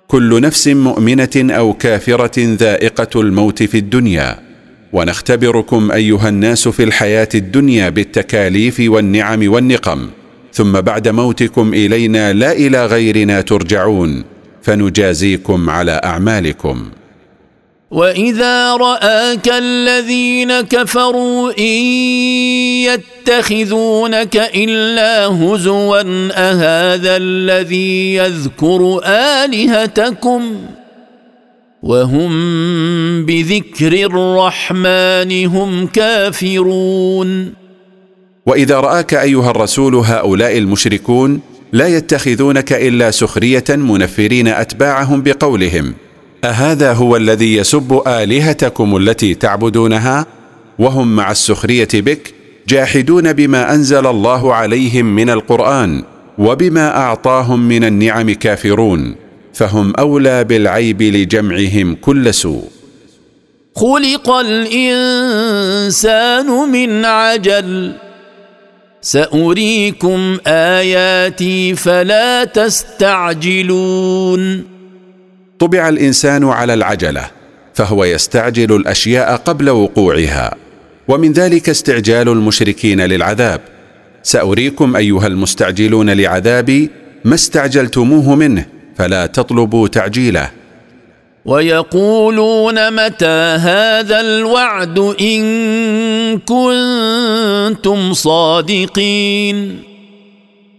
كل 0.08 0.42
نفس 0.42 0.68
مؤمنة 0.68 1.30
أو 1.36 1.74
كافرة 1.74 2.32
ذائقة 2.38 3.22
الموت 3.22 3.64
في 3.64 3.78
الدنيا 3.78 4.40
ونختبركم 4.94 5.92
أيها 5.92 6.30
الناس 6.30 6.68
في 6.68 6.84
الحياة 6.84 7.30
الدنيا 7.36 7.90
بالتكاليف 7.90 8.80
والنعم 8.80 9.52
والنقم 9.52 10.10
ثم 10.54 10.82
بعد 10.82 11.08
موتكم 11.08 11.74
إلينا 11.74 12.34
لا 12.34 12.52
إلى 12.52 12.86
غيرنا 12.86 13.42
ترجعون 13.42 14.24
فنجازيكم 14.64 15.70
على 15.70 16.02
أعمالكم. 16.04 16.90
وإذا 17.92 18.76
رآك 18.76 19.48
الذين 19.48 20.62
كفروا 20.62 21.52
إن 21.60 21.84
يتخذونك 23.24 24.38
إلا 24.56 25.26
هزوا 25.26 26.02
أهذا 26.32 27.18
الذي 27.18 28.16
يذكر 28.16 29.02
آلهتكم؟ 29.06 30.56
وهم 31.84 32.32
بذكر 33.26 33.94
الرحمن 33.94 35.46
هم 35.46 35.88
كافرون. 35.88 37.54
وإذا 38.46 38.80
رآك 38.80 39.14
أيها 39.14 39.52
الرسول 39.52 39.96
هؤلاء 39.96 40.58
المشركون 40.58 41.42
لا 41.72 41.88
يتخذونك 41.88 42.74
إلا 42.74 43.12
سخرية 43.12 43.64
منفرين 43.70 44.48
أتباعهم 44.48 45.22
بقولهم. 45.22 45.94
أهذا 46.44 46.94
هو 46.94 47.16
الذي 47.16 47.56
يسب 47.56 48.02
آلهتكم 48.08 48.98
التي 48.98 49.34
تعبدونها؟ 49.34 50.26
وهم 50.80 51.16
مع 51.16 51.32
السخرية 51.32 51.88
بك 51.94 52.34
جاحدون 52.68 53.34
بما 53.34 53.74
أنزل 53.74 54.08
الله 54.08 54.54
عليهم 54.54 55.06
من 55.06 55.30
القرآن 55.30 56.04
وبما 56.38 56.98
أعطاهم 56.98 57.68
من 57.68 57.84
النعم 57.84 58.32
كافرون 58.32 59.16
فهم 59.54 59.94
أولى 59.96 60.44
بالعيب 60.44 61.02
لجمعهم 61.02 61.96
كل 61.96 62.34
سوء. 62.34 62.70
خلق 63.76 64.30
الإنسان 64.30 65.50
من 66.72 67.06
عجل. 67.06 67.94
سأريكم 69.02 70.38
آياتي 70.48 71.76
فلا 71.76 72.44
تستعجلون. 72.44 73.98
طبع 75.60 75.90
الإنسان 75.90 76.44
على 76.44 76.74
العجلة 76.74 77.28
فهو 77.74 78.04
يستعجل 78.04 78.76
الأشياء 78.76 79.36
قبل 79.36 79.70
وقوعها. 79.70 80.56
ومن 81.08 81.32
ذلك 81.32 81.70
استعجال 81.70 82.30
المشركين 82.30 83.02
للعذاب. 83.02 83.62
سأريكم 84.24 84.96
أيها 84.96 85.28
المستعجلون 85.28 86.10
لعذابي 86.10 86.90
ما 87.26 87.36
استعجلتموه 87.36 88.36
منه 88.36 88.66
فلا 88.98 89.26
تطلبوا 89.26 89.88
تعجيله. 89.88 90.50
ويقولون 91.46 93.06
متى 93.06 93.58
هذا 93.60 94.20
الوعد 94.20 95.00
إن 95.22 96.40
كنتم 96.40 98.14
صادقين؟ 98.14 99.80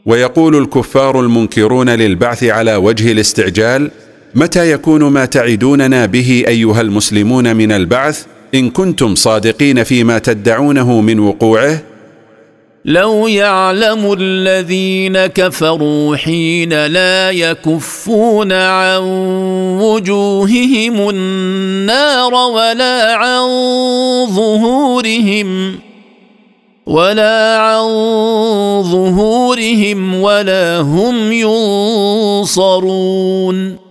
ويقول 0.06 0.56
الكفار 0.56 1.20
المنكرون 1.20 1.90
للبعث 1.90 2.44
على 2.44 2.76
وجه 2.76 3.12
الاستعجال 3.12 3.90
متى 4.38 4.70
يكون 4.72 5.04
ما 5.04 5.24
تعدوننا 5.24 6.06
به 6.06 6.44
أيها 6.48 6.80
المسلمون 6.80 7.56
من 7.56 7.72
البعث 7.72 8.24
إن 8.54 8.70
كنتم 8.70 9.14
صادقين 9.14 9.84
فيما 9.84 10.18
تدعونه 10.18 11.00
من 11.00 11.20
وقوعه؟ 11.20 11.82
لو 12.84 13.28
يعلم 13.28 14.16
الذين 14.20 15.26
كفروا 15.26 16.16
حين 16.16 16.86
لا 16.86 17.30
يكفون 17.30 18.52
عن 18.52 19.00
وجوههم 19.80 21.10
النار 21.10 22.34
ولا 22.34 23.14
عن 23.14 23.46
ظهورهم 24.26 25.78
ولا 26.86 27.58
عن 27.58 27.82
ظهورهم 28.82 30.14
ولا 30.22 30.80
هم 30.80 31.32
ينصرون. 32.52 33.87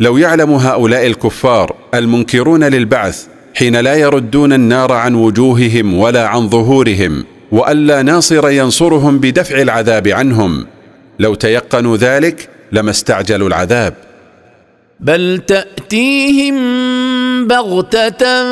لو 0.00 0.16
يعلم 0.16 0.52
هؤلاء 0.52 1.06
الكفار 1.06 1.74
المنكرون 1.94 2.64
للبعث 2.64 3.26
حين 3.54 3.76
لا 3.76 3.94
يردون 3.94 4.52
النار 4.52 4.92
عن 4.92 5.14
وجوههم 5.14 5.94
ولا 5.98 6.26
عن 6.26 6.48
ظهورهم 6.48 7.24
وألا 7.52 8.02
ناصر 8.02 8.50
ينصرهم 8.50 9.18
بدفع 9.18 9.60
العذاب 9.62 10.08
عنهم 10.08 10.66
لو 11.18 11.34
تيقنوا 11.34 11.96
ذلك 11.96 12.48
لما 12.72 12.90
استعجلوا 12.90 13.48
العذاب. 13.48 13.94
بل 15.00 15.42
تأتيهم 15.46 16.56
بغتة 17.46 18.48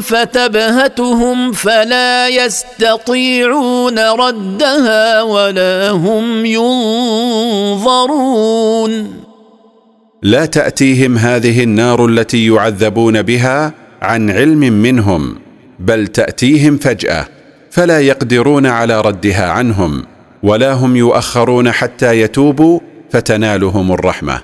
فتبهتهم 0.00 1.52
فلا 1.52 2.28
يستطيعون 2.28 3.98
ردها 3.98 5.22
ولا 5.22 5.90
هم 5.90 6.46
ينظرون. 7.76 8.50
لا 10.22 10.46
تأتيهم 10.46 11.18
هذه 11.18 11.62
النار 11.62 12.06
التي 12.06 12.46
يعذبون 12.46 13.22
بها 13.22 13.72
عن 14.02 14.30
علم 14.30 14.58
منهم 14.58 15.36
بل 15.78 16.06
تأتيهم 16.06 16.76
فجأة 16.76 17.26
فلا 17.70 18.00
يقدرون 18.00 18.66
على 18.66 19.00
ردها 19.00 19.50
عنهم 19.50 20.04
ولا 20.42 20.72
هم 20.72 20.96
يؤخرون 20.96 21.72
حتى 21.72 22.20
يتوبوا 22.20 22.80
فتنالهم 23.10 23.92
الرحمة. 23.92 24.42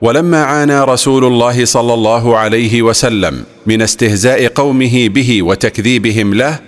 ولما 0.00 0.44
عانى 0.44 0.80
رسول 0.80 1.24
الله 1.24 1.64
صلى 1.64 1.94
الله 1.94 2.36
عليه 2.36 2.82
وسلم 2.82 3.44
من 3.66 3.82
استهزاء 3.82 4.46
قومه 4.46 5.08
به 5.08 5.42
وتكذيبهم 5.42 6.34
له 6.34 6.58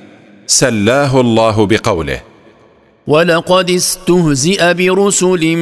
سلاه 0.47 1.21
الله 1.21 1.67
بقوله. 1.67 2.32
ولقد 3.07 3.71
استهزئ 3.71 4.75
برسل 4.75 5.57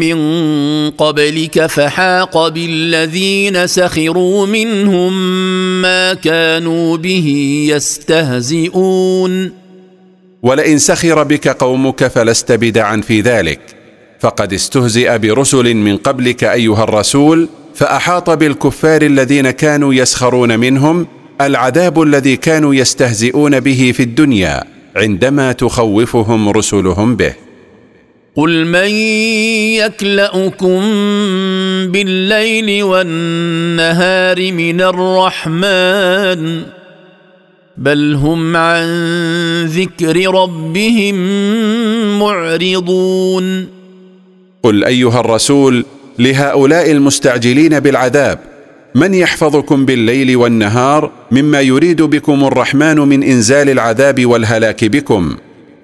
من 0.00 0.18
قبلك 0.90 1.66
فحاق 1.66 2.48
بالذين 2.48 3.66
سخروا 3.66 4.46
منهم 4.46 5.12
ما 5.82 6.14
كانوا 6.14 6.96
به 6.96 7.28
يستهزئون 7.70 9.52
ولئن 10.42 10.78
سخر 10.78 11.22
بك 11.22 11.48
قومك 11.48 12.06
فلست 12.06 12.52
بدعا 12.52 13.00
في 13.00 13.20
ذلك. 13.20 13.60
فقد 14.20 14.52
استهزئ 14.52 15.18
برسل 15.18 15.74
من 15.74 15.96
قبلك 15.96 16.44
ايها 16.44 16.84
الرسول 16.84 17.48
فاحاط 17.74 18.30
بالكفار 18.30 19.02
الذين 19.02 19.50
كانوا 19.50 19.94
يسخرون 19.94 20.58
منهم 20.58 21.06
العذاب 21.40 22.02
الذي 22.02 22.36
كانوا 22.36 22.74
يستهزئون 22.74 23.60
به 23.60 23.92
في 23.96 24.02
الدنيا. 24.02 24.75
عندما 24.96 25.52
تخوفهم 25.52 26.48
رسلهم 26.48 27.16
به. 27.16 27.34
قل 28.36 28.64
من 28.64 28.90
يكلأكم 29.80 30.80
بالليل 31.92 32.82
والنهار 32.82 34.52
من 34.52 34.80
الرحمن 34.80 36.62
بل 37.76 38.14
هم 38.14 38.56
عن 38.56 38.86
ذكر 39.66 40.34
ربهم 40.34 41.14
معرضون. 42.18 43.68
قل 44.62 44.84
أيها 44.84 45.20
الرسول 45.20 45.84
لهؤلاء 46.18 46.90
المستعجلين 46.90 47.80
بالعذاب. 47.80 48.55
من 48.96 49.14
يحفظكم 49.14 49.84
بالليل 49.84 50.36
والنهار 50.36 51.10
مما 51.30 51.60
يريد 51.60 52.02
بكم 52.02 52.44
الرحمن 52.44 52.98
من 52.98 53.22
إنزال 53.22 53.70
العذاب 53.70 54.26
والهلاك 54.26 54.84
بكم 54.84 55.36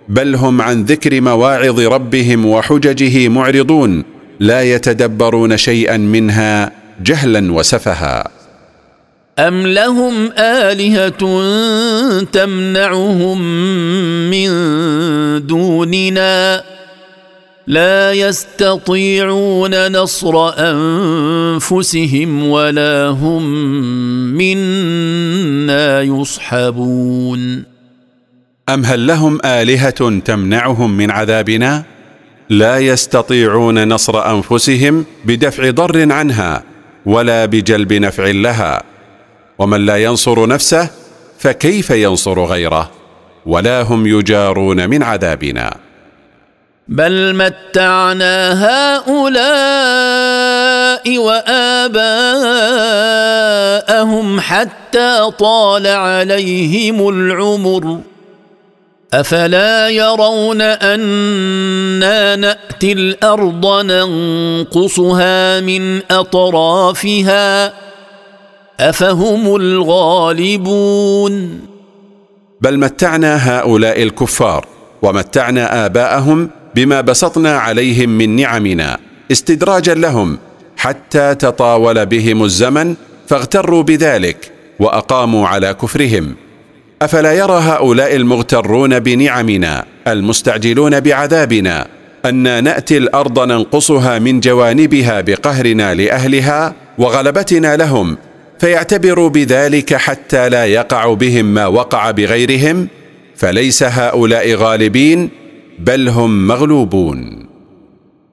بل 0.08 0.34
هم 0.34 0.62
عن 0.62 0.84
ذكر 0.84 1.20
مواعظ 1.20 1.80
ربهم 1.80 2.46
وحججه 2.46 3.28
معرضون 3.28 4.04
لا 4.40 4.62
يتدبرون 4.62 5.56
شيئا 5.56 5.96
منها 5.96 6.72
جهلا 7.02 7.52
وسفها. 7.52 8.28
أم 9.38 9.66
لهم 9.66 10.32
آلهة 10.38 11.22
تمنعهم 12.32 13.40
من 14.30 14.50
دوننا؟ 15.46 16.64
لا 17.66 18.12
يستطيعون 18.12 19.92
نصر 19.92 20.48
أنفسهم 20.58 22.48
ولا 22.48 23.08
هم 23.08 23.42
منا 24.36 26.02
يصحبون. 26.02 27.64
أم 28.68 28.84
هل 28.84 29.06
لهم 29.06 29.38
آلهة 29.44 30.18
تمنعهم 30.24 30.96
من 30.96 31.10
عذابنا؟ 31.10 31.84
لا 32.50 32.78
يستطيعون 32.78 33.88
نصر 33.88 34.30
أنفسهم 34.30 35.04
بدفع 35.24 35.70
ضر 35.70 36.12
عنها 36.12 36.62
ولا 37.06 37.46
بجلب 37.46 37.92
نفع 37.92 38.30
لها. 38.30 38.82
ومن 39.58 39.86
لا 39.86 39.96
ينصر 39.96 40.48
نفسه 40.48 40.88
فكيف 41.38 41.90
ينصر 41.90 42.44
غيره؟ 42.44 42.90
ولا 43.46 43.82
هم 43.82 44.06
يجارون 44.06 44.90
من 44.90 45.02
عذابنا. 45.02 45.91
بل 46.88 47.34
متعنا 47.34 48.66
هؤلاء 49.06 49.42
وآباءهم 51.18 52.10
حتى 54.40 55.30
طال 55.38 55.86
عليهم 55.86 57.08
العمر. 57.08 57.98
أفلا 59.14 59.88
يرون 59.88 60.60
أنا 60.60 62.36
نأتي 62.36 62.92
الأرض 62.92 63.84
ننقصها 63.84 65.60
من 65.60 66.00
أطرافها؟ 66.10 67.72
أفهم 68.80 69.56
الغالبون. 69.56 71.60
بل 72.60 72.78
متعنا 72.78 73.58
هؤلاء 73.58 74.02
الكفار 74.02 74.66
ومتعنا 75.02 75.86
آباءهم 75.86 76.50
بما 76.74 77.00
بسطنا 77.00 77.58
عليهم 77.58 78.08
من 78.08 78.36
نعمنا 78.36 78.98
استدراجا 79.32 79.94
لهم 79.94 80.38
حتى 80.76 81.34
تطاول 81.34 82.06
بهم 82.06 82.44
الزمن 82.44 82.94
فاغتروا 83.28 83.82
بذلك 83.82 84.50
وأقاموا 84.78 85.48
على 85.48 85.74
كفرهم. 85.74 86.34
أفلا 87.02 87.32
يرى 87.32 87.58
هؤلاء 87.58 88.16
المغترون 88.16 88.98
بنعمنا 88.98 89.84
المستعجلون 90.08 91.00
بعذابنا 91.00 91.86
أن 92.24 92.64
نأتي 92.64 92.96
الأرض 92.96 93.40
ننقصها 93.40 94.18
من 94.18 94.40
جوانبها 94.40 95.20
بقهرنا 95.20 95.94
لأهلها 95.94 96.74
وغلبتنا 96.98 97.76
لهم 97.76 98.16
فيعتبروا 98.58 99.28
بذلك 99.28 99.94
حتى 99.94 100.48
لا 100.48 100.66
يقع 100.66 101.14
بهم 101.14 101.44
ما 101.44 101.66
وقع 101.66 102.10
بغيرهم؟ 102.10 102.88
فليس 103.36 103.82
هؤلاء 103.82 104.54
غالبين 104.54 105.30
بل 105.84 106.08
هم 106.08 106.46
مغلوبون. 106.46 107.42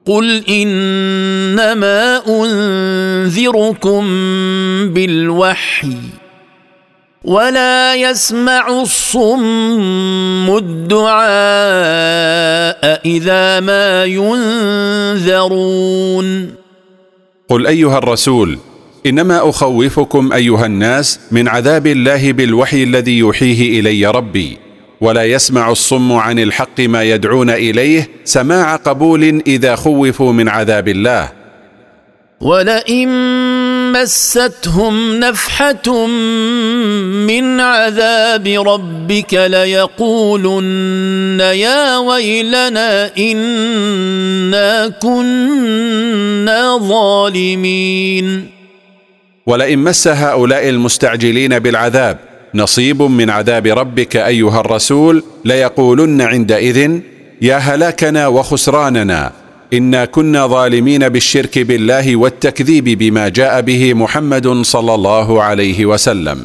قل 0.06 0.44
إنما 0.48 2.22
أنذركم 2.28 4.04
بالوحي 4.94 5.96
ولا 7.24 7.94
يسمع 7.94 8.80
الصم 8.82 10.56
الدعاء 10.56 11.20
إذا 13.06 13.60
ما 13.60 14.04
ينذرون. 15.24 16.26
قل 17.48 17.66
أيها 17.66 17.98
الرسول 17.98 18.58
إنما 19.06 19.48
أخوفكم 19.48 20.32
أيها 20.32 20.66
الناس 20.66 21.20
من 21.30 21.48
عذاب 21.48 21.86
الله 21.86 22.32
بالوحي 22.32 22.82
الذي 22.82 23.18
يوحيه 23.18 23.80
إلي 23.80 24.06
ربي. 24.06 24.69
ولا 25.00 25.24
يسمع 25.24 25.70
الصم 25.70 26.12
عن 26.12 26.38
الحق 26.38 26.80
ما 26.80 27.02
يدعون 27.02 27.50
إليه 27.50 28.08
سماع 28.24 28.76
قبول 28.76 29.42
إذا 29.46 29.76
خوفوا 29.76 30.32
من 30.32 30.48
عذاب 30.48 30.88
الله. 30.88 31.32
ولئن 32.40 33.08
مستهم 33.92 35.20
نفحه 35.20 36.06
من 37.26 37.60
عذاب 37.60 38.46
ربك 38.46 39.34
ليقولن 39.34 41.40
يا 41.40 41.98
ويلنا 41.98 43.10
انا 43.18 44.88
كنا 44.88 46.78
ظالمين. 46.78 48.50
ولئن 49.46 49.78
مس 49.78 50.08
هؤلاء 50.08 50.68
المستعجلين 50.68 51.58
بالعذاب 51.58 52.29
نصيب 52.54 53.02
من 53.02 53.30
عذاب 53.30 53.66
ربك 53.66 54.16
أيها 54.16 54.60
الرسول 54.60 55.22
ليقولن 55.44 56.20
عندئذ 56.20 57.00
يا 57.42 57.56
هلاكنا 57.56 58.26
وخسراننا 58.26 59.32
إنا 59.72 60.04
كنا 60.04 60.46
ظالمين 60.46 61.08
بالشرك 61.08 61.58
بالله 61.58 62.16
والتكذيب 62.16 62.84
بما 62.84 63.28
جاء 63.28 63.60
به 63.60 63.94
محمد 63.94 64.62
صلى 64.62 64.94
الله 64.94 65.42
عليه 65.42 65.86
وسلم. 65.86 66.40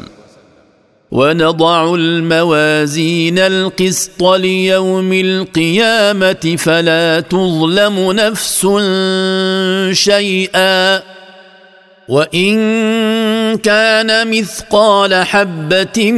ونضع 1.11 1.95
الموازين 1.95 3.39
القسط 3.39 4.23
ليوم 4.23 5.13
القيامة 5.13 6.55
فلا 6.57 7.19
تظلم 7.19 8.11
نفس 8.11 8.67
شيئا. 9.91 11.14
وان 12.07 13.57
كان 13.57 14.31
مثقال 14.31 15.13
حبه 15.13 16.11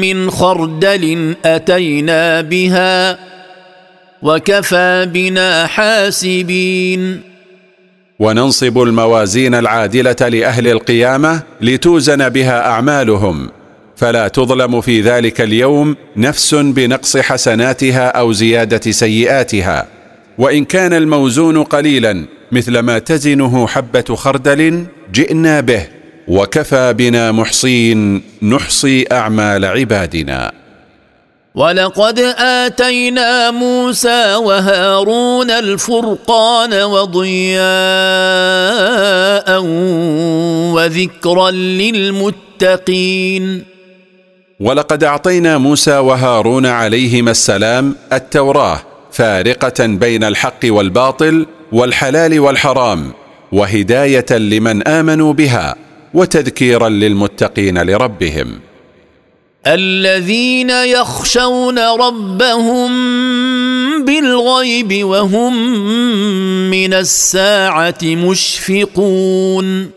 من 0.00 0.30
خردل 0.30 1.34
اتينا 1.44 2.40
بها 2.40 3.18
وكفى 4.22 5.08
بنا 5.12 5.66
حاسبين 5.66 7.20
وننصب 8.18 8.82
الموازين 8.82 9.54
العادله 9.54 10.28
لاهل 10.28 10.68
القيامه 10.68 11.42
لتوزن 11.60 12.28
بها 12.28 12.66
اعمالهم 12.66 13.50
فلا 13.96 14.28
تظلم 14.28 14.80
في 14.80 15.00
ذلك 15.00 15.40
اليوم 15.40 15.96
نفس 16.16 16.54
بنقص 16.54 17.16
حسناتها 17.16 18.08
أو 18.08 18.32
زياده 18.32 18.90
سيئاتها 18.90 19.86
وان 20.38 20.64
كان 20.64 20.92
الموزون 20.92 21.62
قليلا 21.64 22.24
مثل 22.52 22.78
ما 22.78 22.98
تزنه 22.98 23.66
حبة 23.66 24.14
خردل 24.14 24.84
جئنا 25.12 25.60
به 25.60 25.86
وكفى 26.28 26.92
بنا 26.92 27.32
محصين 27.32 28.22
نحصي 28.42 29.06
أعمال 29.12 29.64
عبادنا. 29.64 30.52
ولقد 31.54 32.18
آتينا 32.38 33.50
موسى 33.50 34.34
وهارون 34.34 35.50
الفرقان 35.50 36.82
وضياء 36.82 37.62
وذكرا 40.74 41.50
للمتقين. 42.60 43.64
ولقد 44.60 45.04
أعطينا 45.04 45.58
موسى 45.58 45.98
وهارون 45.98 46.66
عليهما 46.66 47.30
السلام 47.30 47.96
التوراة 48.12 48.80
فارقة 49.12 49.86
بين 49.86 50.24
الحق 50.24 50.60
والباطل 50.64 51.46
والحلال 51.72 52.40
والحرام 52.40 53.12
وهداية 53.52 54.26
لمن 54.30 54.88
آمنوا 54.88 55.32
بها 55.32 55.76
وتذكيرا 56.14 56.88
للمتقين 56.88 57.82
لربهم. 57.82 58.60
الذين 59.66 60.70
يخشون 60.70 61.78
ربهم 61.78 62.90
بالغيب 64.04 65.04
وهم 65.04 65.76
من 66.70 66.94
الساعة 66.94 67.98
مشفقون. 68.02 69.90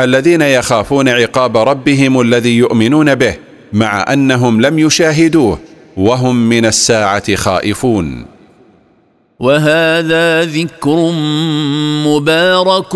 الذين 0.00 0.42
يخافون 0.42 1.08
عقاب 1.08 1.56
ربهم 1.56 2.20
الذي 2.20 2.56
يؤمنون 2.56 3.14
به 3.14 3.34
مع 3.72 4.12
أنهم 4.12 4.60
لم 4.60 4.78
يشاهدوه 4.78 5.58
وهم 5.96 6.48
من 6.48 6.66
الساعة 6.66 7.34
خائفون. 7.34 8.31
وهذا 9.42 10.44
ذكر 10.44 11.12
مبارك 12.06 12.94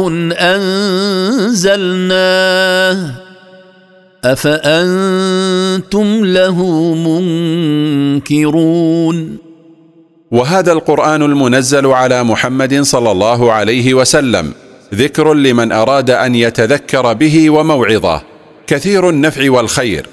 أنزلناه. 1.59 3.15
أفأنتم 4.25 6.25
له 6.25 6.65
منكرون؟ 8.15 9.37
وهذا 10.31 10.73
القرآن 10.73 11.23
المنزل 11.23 11.87
على 11.87 12.25
محمد 12.25 12.83
صلى 12.83 13.13
الله 13.13 13.53
عليه 13.53 13.95
وسلم 13.95 14.53
ذكر 14.95 15.35
لمن 15.35 15.73
أراد 15.73 16.11
أن 16.11 16.35
يتذكر 16.35 17.13
به 17.13 17.51
وموعظه 17.51 18.23
كثير 18.67 19.11
النفع 19.11 19.51
والخير. 19.51 20.07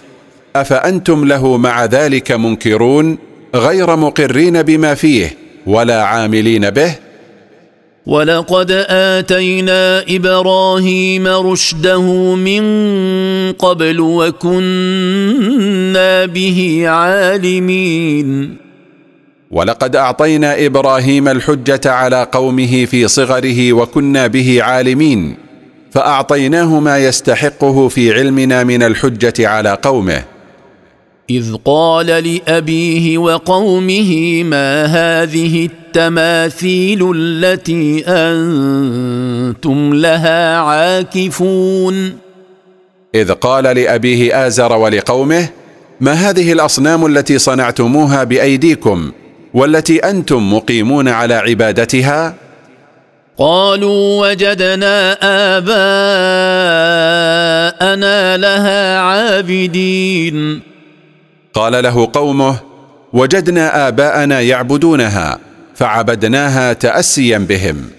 أفأنتم 0.55 1.25
له 1.25 1.57
مع 1.57 1.85
ذلك 1.85 2.31
منكرون 2.31 3.17
غير 3.55 3.95
مقرين 3.95 4.61
بما 4.61 4.93
فيه؟ 4.93 5.42
ولا 5.67 6.03
عاملين 6.03 6.69
به. 6.69 6.95
ولقد 8.05 8.71
آتينا 8.89 10.03
إبراهيم 10.09 11.27
رشده 11.27 12.35
من 12.35 12.63
قبل 13.51 13.99
وكنا 13.99 14.45
به 16.25 16.83
عالمين. 16.87 18.57
ولقد 19.51 19.95
أعطينا 19.95 20.65
إبراهيم 20.65 21.27
الحجة 21.27 21.91
على 21.91 22.27
قومه 22.31 22.85
في 22.85 23.07
صغره 23.07 23.73
وكنا 23.73 24.27
به 24.27 24.63
عالمين. 24.63 25.35
فأعطيناه 25.91 26.79
ما 26.79 26.97
يستحقه 26.97 27.87
في 27.87 28.13
علمنا 28.13 28.63
من 28.63 28.83
الحجة 28.83 29.47
على 29.47 29.77
قومه. 29.83 30.32
إذ 31.37 31.55
قال 31.65 32.05
لأبيه 32.05 33.17
وقومه 33.17 34.43
ما 34.43 34.85
هذه 34.85 35.65
التماثيل 35.65 37.11
التي 37.15 38.03
أنتم 38.07 39.93
لها 39.93 40.57
عاكفون؟ 40.57 42.17
إذ 43.15 43.31
قال 43.31 43.63
لأبيه 43.63 44.47
آزر 44.47 44.73
ولقومه 44.73 45.49
ما 46.01 46.13
هذه 46.13 46.53
الأصنام 46.53 47.05
التي 47.05 47.37
صنعتموها 47.37 48.23
بأيديكم 48.23 49.11
والتي 49.53 49.97
أنتم 49.97 50.53
مقيمون 50.53 51.07
على 51.07 51.33
عبادتها؟ 51.33 52.35
قالوا 53.37 54.29
وجدنا 54.29 55.17
آباءنا 55.57 55.97
لها 58.37 58.99
عابدين. 58.99 60.72
قال 61.53 61.83
له 61.83 62.09
قومه 62.13 62.55
وجدنا 63.13 63.87
آباءنا 63.87 64.41
يعبدونها 64.41 65.39
فعبدناها 65.75 66.73
تأسيا 66.73 67.37
بهم. 67.37 67.89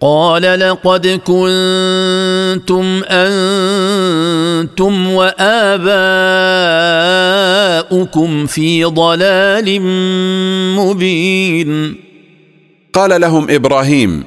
قال 0.00 0.42
لقد 0.42 1.06
كنتم 1.06 3.02
أنتم 3.08 5.12
وآباؤكم 5.12 5.66
في 8.46 8.84
ضلال 8.84 9.80
مبين. 10.76 11.96
قال 12.92 13.20
لهم 13.20 13.50
إبراهيم 13.50 14.24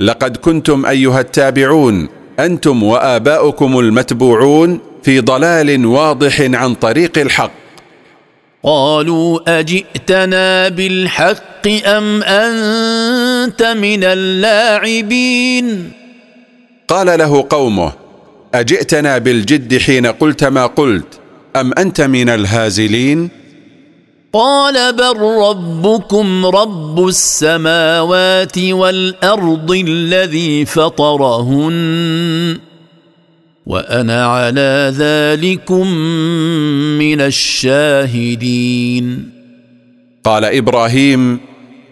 لقد 0.00 0.36
كنتم 0.36 0.86
أيها 0.86 1.20
التابعون 1.20 2.08
أنتم 2.38 2.82
وآباؤكم 2.82 3.78
المتبوعون 3.78 4.78
في 5.02 5.20
ضلال 5.20 5.86
واضح 5.86 6.40
عن 6.40 6.74
طريق 6.74 7.18
الحق. 7.18 7.63
قالوا 8.64 9.60
أجئتنا 9.60 10.68
بالحق 10.68 11.68
أم 11.86 12.22
أنت 12.22 13.62
من 13.62 14.04
اللاعبين؟ 14.04 15.92
قال 16.88 17.06
له 17.18 17.46
قومه 17.50 17.92
أجئتنا 18.54 19.18
بالجد 19.18 19.78
حين 19.78 20.06
قلت 20.06 20.44
ما 20.44 20.66
قلت 20.66 21.20
أم 21.56 21.72
أنت 21.72 22.00
من 22.00 22.28
الهازلين؟ 22.28 23.28
قال 24.32 24.92
بل 24.92 25.16
ربكم 25.20 26.46
رب 26.46 27.08
السماوات 27.08 28.58
والأرض 28.58 29.70
الذي 29.70 30.64
فطرهن. 30.64 32.58
وأنا 33.66 34.26
على 34.26 34.92
ذلكم 34.96 35.86
من 36.98 37.20
الشاهدين. 37.20 39.04
قال 40.24 40.44
إبراهيم 40.44 41.40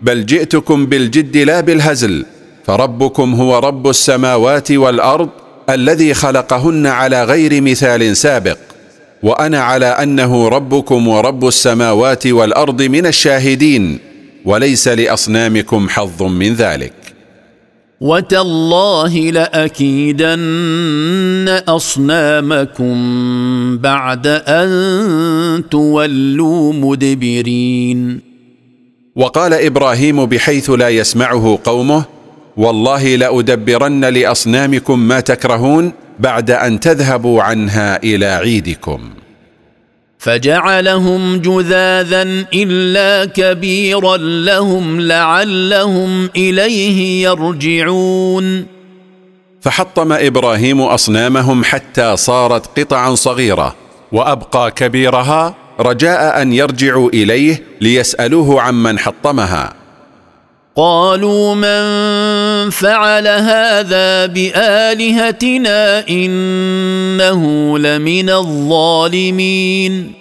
بل 0.03 0.27
جئتكم 0.27 0.87
بالجد 0.87 1.37
لا 1.37 1.61
بالهزل 1.61 2.25
فربكم 2.67 3.35
هو 3.35 3.59
رب 3.59 3.89
السماوات 3.89 4.73
والأرض 4.73 5.29
الذي 5.71 6.15
خلقهن 6.15 6.87
على 6.87 7.25
غير 7.25 7.61
مثال 7.61 8.17
سابق 8.17 8.59
وأنا 9.23 9.61
على 9.61 9.87
أنه 9.87 10.49
ربكم 10.49 11.09
ورب 11.09 11.49
السماوات 11.49 12.27
والأرض 12.27 12.83
من 12.83 13.07
الشاهدين 13.07 13.99
وليس 14.45 14.89
لأصنامكم 14.89 15.89
حظ 15.89 16.23
من 16.23 16.55
ذلك. 16.55 17.02
وتالله 18.03 19.15
لأكيدن 19.31 20.43
أصنامكم 21.69 22.95
بعد 23.79 24.27
أن 24.27 24.71
تولوا 25.71 26.73
مدبرين. 26.73 28.21
وقال 29.17 29.53
إبراهيم 29.55 30.27
بحيث 30.27 30.71
لا 30.71 30.89
يسمعه 30.89 31.59
قومه 31.65 32.05
والله 32.57 33.17
لأدبرن 33.17 34.05
لأصنامكم 34.05 34.99
ما 34.99 35.21
تكرهون 35.21 35.93
بعد 36.19 36.51
أن 36.51 36.81
تذهبوا 36.81 37.43
عنها 37.43 38.03
إلى 38.03 38.27
عيدكم. 38.27 39.01
فجعلهم 40.23 41.37
جذاذا 41.37 42.23
إلا 42.55 43.25
كبيرا 43.25 44.17
لهم 44.17 45.01
لعلهم 45.01 46.31
إليه 46.37 47.23
يرجعون. 47.29 48.67
فحطم 49.61 50.13
إبراهيم 50.13 50.81
أصنامهم 50.81 51.65
حتى 51.65 52.17
صارت 52.17 52.79
قطعا 52.81 53.15
صغيرة 53.15 53.75
وأبقى 54.13 54.71
كبيرها 54.71 55.55
رجاء 55.81 56.43
أن 56.43 56.53
يرجعوا 56.53 57.11
إليه 57.11 57.63
ليسألوه 57.81 58.63
عمن 58.63 58.99
حطمها. 58.99 59.75
قالوا 60.77 61.55
من 61.55 61.83
فعل 62.71 63.29
هذا 63.29 64.27
بآلهتنا 64.27 66.09
إنه 66.09 67.43
لمن 67.79 68.31
الظالمين. 68.31 70.13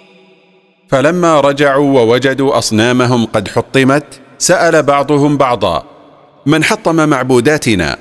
فلما 0.88 1.40
رجعوا 1.40 2.00
ووجدوا 2.00 2.58
أصنامهم 2.58 3.26
قد 3.26 3.48
حطمت 3.48 4.04
سأل 4.38 4.82
بعضهم 4.82 5.36
بعضا 5.36 5.84
من 6.46 6.64
حطم 6.64 7.08
معبوداتنا؟ 7.08 7.96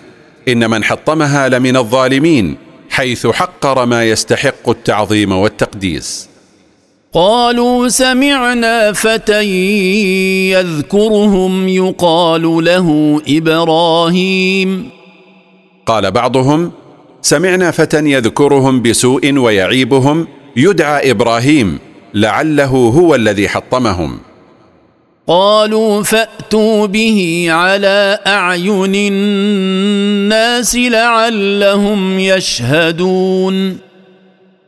إن 0.47 0.69
من 0.69 0.84
حطمها 0.84 1.49
لمن 1.49 1.77
الظالمين 1.77 2.58
حيث 2.89 3.27
حقر 3.27 3.86
ما 3.86 4.04
يستحق 4.04 4.69
التعظيم 4.69 5.32
والتقديس. 5.32 6.30
قالوا 7.13 7.88
سمعنا 7.88 8.93
فتى 8.93 9.43
يذكرهم 10.52 11.67
يقال 11.67 12.41
له 12.41 13.21
إبراهيم. 13.28 14.89
قال 15.86 16.12
بعضهم 16.12 16.71
سمعنا 17.21 17.71
فتى 17.71 17.97
يذكرهم 17.97 18.82
بسوء 18.82 19.38
ويعيبهم 19.38 20.28
يدعى 20.56 21.12
إبراهيم 21.12 21.80
لعله 22.13 22.65
هو 22.65 23.15
الذي 23.15 23.50
حطمهم. 23.50 24.19
قالوا 25.28 26.04
فأتوا 26.04 26.86
به 26.86 27.47
على 27.50 28.19
أعين 28.28 28.95
الناس 28.95 30.76
لعلهم 30.76 32.19
يشهدون. 32.19 33.78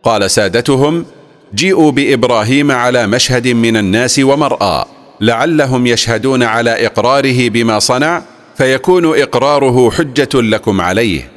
قال 0.04 0.32
سادتهم 0.32 1.06
جيءوا 1.56 1.92
بإبراهيم 1.92 2.72
على 2.72 3.08
مشهد 3.08 3.48
من 3.48 3.78
الناس 3.78 4.20
ومرأى 4.20 4.86
لعلهم 5.22 5.88
يشهدون 5.88 6.44
على 6.44 6.86
إقراره 6.86 7.50
بما 7.50 7.80
صنع 7.80 8.22
فيكون 8.58 9.20
إقراره 9.20 9.92
حجة 9.92 10.30
لكم 10.34 10.82
عليه. 10.82 11.30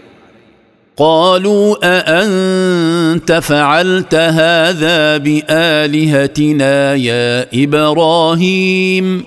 قالوا 0.97 1.77
أأنت 1.83 3.33
فعلت 3.33 4.15
هذا 4.15 5.17
بآلهتنا 5.17 6.95
يا 6.95 7.47
إبراهيم؟ 7.55 9.25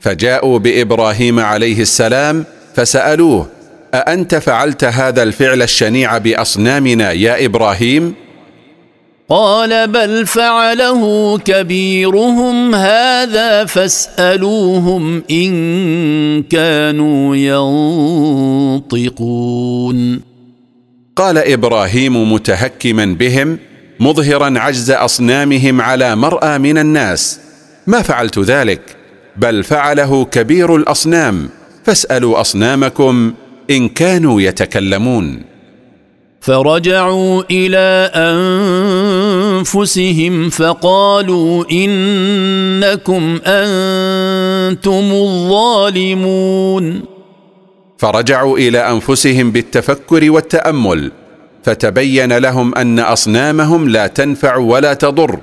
فجاءوا 0.00 0.58
بإبراهيم 0.58 1.40
عليه 1.40 1.80
السلام 1.82 2.44
فسألوه 2.74 3.46
أأنت 3.94 4.34
فعلت 4.34 4.84
هذا 4.84 5.22
الفعل 5.22 5.62
الشنيع 5.62 6.18
بأصنامنا 6.18 7.12
يا 7.12 7.44
إبراهيم؟ 7.44 8.14
قال 9.28 9.88
بل 9.88 10.26
فعله 10.26 11.38
كبيرهم 11.38 12.74
هذا 12.74 13.64
فاسألوهم 13.64 15.22
إن 15.30 16.42
كانوا 16.42 17.36
ينطقون. 18.86 20.20
قال 21.16 21.38
إبراهيم 21.38 22.32
متهكما 22.32 23.04
بهم 23.04 23.58
مظهرا 24.00 24.58
عجز 24.58 24.90
أصنامهم 24.90 25.80
على 25.80 26.16
مرأى 26.16 26.58
من 26.58 26.78
الناس. 26.78 27.40
ما 27.86 28.02
فعلت 28.02 28.38
ذلك؟ 28.38 28.80
بل 29.36 29.64
فعله 29.64 30.24
كبير 30.24 30.76
الأصنام. 30.76 31.48
فاسألوا 31.84 32.40
أصنامكم 32.40 33.32
إن 33.70 33.88
كانوا 33.88 34.40
يتكلمون. 34.40 35.55
فرجعوا 36.40 37.42
إلى 37.50 38.10
أنفسهم 39.60 40.50
فقالوا 40.50 41.64
إنكم 41.72 43.38
أنتم 43.46 45.12
الظالمون. 45.12 47.02
فرجعوا 47.98 48.58
إلى 48.58 48.78
أنفسهم 48.78 49.50
بالتفكر 49.50 50.30
والتأمل 50.30 51.12
فتبين 51.64 52.38
لهم 52.38 52.74
أن 52.74 52.98
أصنامهم 52.98 53.88
لا 53.88 54.06
تنفع 54.06 54.56
ولا 54.56 54.94
تضر 54.94 55.38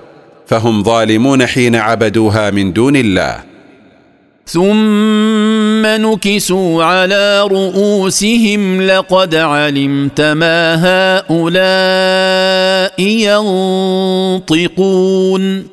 فهم 0.47 0.83
ظالمون 0.83 1.45
حين 1.45 1.75
عبدوها 1.75 2.51
من 2.51 2.73
دون 2.73 2.95
الله. 2.95 3.52
ثم 4.47 5.85
نكسوا 5.85 6.83
على 6.83 7.41
رؤوسهم 7.41 8.81
لقد 8.81 9.35
علمت 9.35 10.21
ما 10.21 10.75
هؤلاء 11.29 13.01
ينطقون 14.49 15.67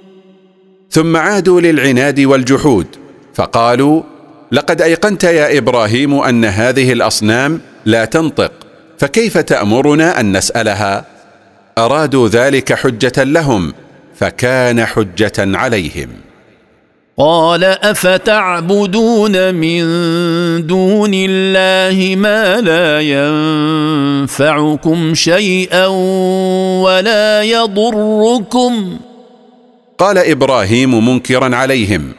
ثم 0.91 1.17
عادوا 1.17 1.61
للعناد 1.61 2.21
والجحود 2.21 2.87
فقالوا 3.35 4.03
لقد 4.53 4.83
ايقنت 4.83 5.25
يا 5.25 5.59
إبراهيم 5.59 6.15
ان 6.15 6.45
هذه 6.45 6.93
الاصنام 6.93 7.61
لا 7.85 8.05
تنطق 8.05 8.53
فكيف 8.99 9.39
تامرنا 9.39 10.21
ان 10.21 10.37
نسالها؟ 10.37 11.05
ارادوا 11.79 12.29
ذلك 12.29 12.73
حجه 12.73 13.25
لهم 13.25 13.73
فكان 14.17 14.85
حجه 14.85 15.33
عليهم. 15.39 16.09
قال 17.21 17.65
أفتعبدون 17.65 19.55
من 19.55 19.83
دون 20.67 21.11
الله 21.15 22.17
ما 22.17 22.61
لا 22.61 23.01
ينفعكم 24.21 25.15
شيئا 25.15 25.87
ولا 26.81 27.43
يضركم؟ 27.43 28.97
قال 29.99 30.19
إبراهيم 30.19 31.09
منكرا 31.09 31.57
عليهم 31.57 32.13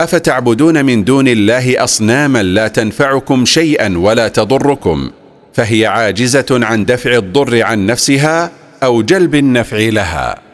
أفتعبدون 0.00 0.84
من 0.84 1.04
دون 1.04 1.28
الله 1.28 1.84
أصناما 1.84 2.42
لا 2.42 2.68
تنفعكم 2.68 3.44
شيئا 3.44 3.98
ولا 3.98 4.28
تضركم 4.28 5.10
فهي 5.52 5.86
عاجزة 5.86 6.46
عن 6.50 6.84
دفع 6.84 7.16
الضر 7.16 7.62
عن 7.62 7.86
نفسها 7.86 8.50
أو 8.82 9.02
جلب 9.02 9.34
النفع 9.34 9.76
لها. 9.76 10.51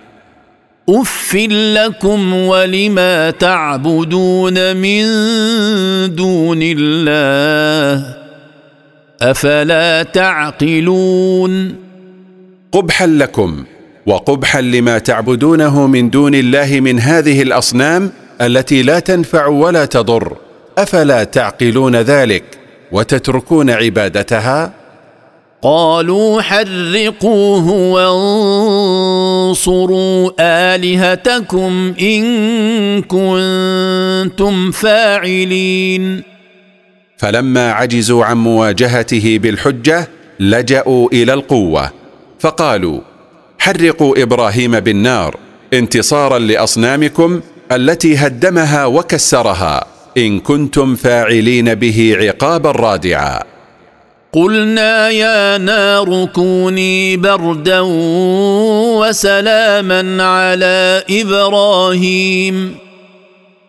اف 0.88 1.34
لكم 1.50 2.34
ولما 2.34 3.30
تعبدون 3.30 4.76
من 4.76 5.04
دون 6.14 6.58
الله 6.62 8.16
افلا 9.22 10.02
تعقلون 10.02 11.74
قبحا 12.72 13.06
لكم 13.06 13.64
وقبحا 14.06 14.60
لما 14.60 14.98
تعبدونه 14.98 15.86
من 15.86 16.10
دون 16.10 16.34
الله 16.34 16.80
من 16.80 17.00
هذه 17.00 17.42
الاصنام 17.42 18.10
التي 18.40 18.82
لا 18.82 18.98
تنفع 18.98 19.46
ولا 19.46 19.84
تضر 19.84 20.36
افلا 20.78 21.24
تعقلون 21.24 21.96
ذلك 21.96 22.44
وتتركون 22.92 23.70
عبادتها 23.70 24.72
قالوا 25.62 26.42
حرقوه 26.42 27.70
وانصروا 29.42 30.30
آلهتكم 30.40 31.94
إن 32.00 33.02
كنتم 33.02 34.70
فاعلين. 34.70 36.22
فلما 37.16 37.72
عجزوا 37.72 38.24
عن 38.24 38.36
مواجهته 38.36 39.38
بالحجة 39.42 40.08
لجأوا 40.40 41.08
إلى 41.12 41.34
القوة 41.34 41.90
فقالوا 42.40 43.00
حرقوا 43.58 44.22
إبراهيم 44.22 44.80
بالنار 44.80 45.36
انتصارا 45.74 46.38
لأصنامكم 46.38 47.40
التي 47.72 48.16
هدمها 48.16 48.86
وكسرها 48.86 49.86
إن 50.16 50.40
كنتم 50.40 50.94
فاعلين 50.94 51.74
به 51.74 52.16
عقابا 52.20 52.70
رادعا. 52.70 53.57
قلنا 54.32 55.08
يا 55.10 55.58
نار 55.58 56.24
كوني 56.24 57.16
بردا 57.16 57.80
وسلاما 59.00 60.24
على 60.24 61.04
إبراهيم. 61.10 62.76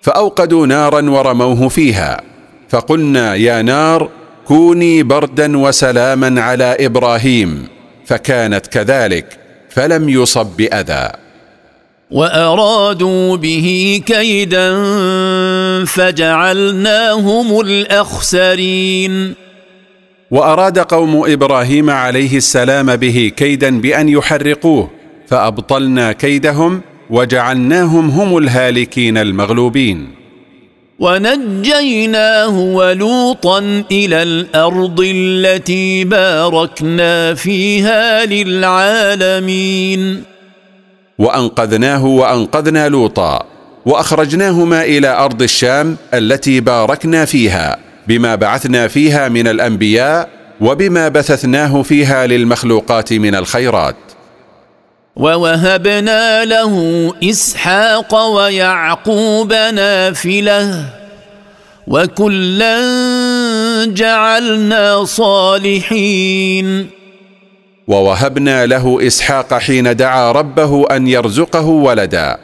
فأوقدوا 0.02 0.68
نارا 0.68 1.10
ورموه 1.10 1.68
فيها. 1.68 2.22
فقلنا 2.70 3.36
يا 3.36 3.62
نار 3.62 4.10
كوني 4.48 5.04
بردا 5.04 5.58
وسلاما 5.58 6.42
على 6.42 6.78
إبراهيم. 6.80 7.68
فكانت 8.06 8.68
كذلك 8.68 9.40
فلم 9.70 10.10
يصب 10.10 10.48
بأذى. 10.58 11.10
وأرادوا 12.12 13.38
به 13.38 14.02
كيدا 14.06 14.76
فجعلناهم 15.86 17.60
الأخسرين. 17.60 19.49
وأراد 20.32 20.80
قوم 20.80 21.32
إبراهيم 21.32 21.90
عليه 21.90 22.38
السلام 22.38 22.96
به 22.96 23.32
كيدا 23.38 23.82
بأن 23.82 24.10
يحرقوه 24.10 24.90
فأبطلنا 25.28 26.12
كيدهم 26.12 26.82
وجعلناهم 27.10 28.10
هم 28.10 28.38
الهالكين 28.38 29.18
المغلوبين. 29.18 30.08
ونجيناه 31.00 32.60
ولوطا 32.60 33.60
إلى 33.92 34.24
الأرض 34.24 35.02
التي 35.16 36.04
باركنا 36.04 37.34
فيها 37.34 38.26
للعالمين. 38.26 40.24
وأنقذناه 41.20 42.06
وأنقذنا 42.06 42.90
لوطا 42.90 43.46
وأخرجناهما 43.86 44.84
إلى 44.84 45.08
أرض 45.08 45.42
الشام 45.42 45.98
التي 46.14 46.60
باركنا 46.60 47.26
فيها. 47.26 47.89
بما 48.10 48.36
بعثنا 48.36 48.88
فيها 48.88 49.30
من 49.30 49.48
الأنبياء 49.48 50.30
وبما 50.62 51.08
بثثناه 51.08 51.82
فيها 51.82 52.28
للمخلوقات 52.28 53.14
من 53.14 53.36
الخيرات. 53.36 53.96
ووهبنا 55.16 56.46
له 56.46 56.74
إسحاق 57.24 58.16
ويعقوب 58.16 59.54
نافلة 59.54 60.86
وكلا 61.88 62.80
جعلنا 63.86 65.06
صالحين. 65.06 66.90
ووهبنا 67.88 68.66
له 68.66 69.08
إسحاق 69.08 69.54
حين 69.54 69.96
دعا 69.96 70.32
ربه 70.32 70.88
أن 70.92 71.08
يرزقه 71.08 71.66
ولدا. 71.66 72.38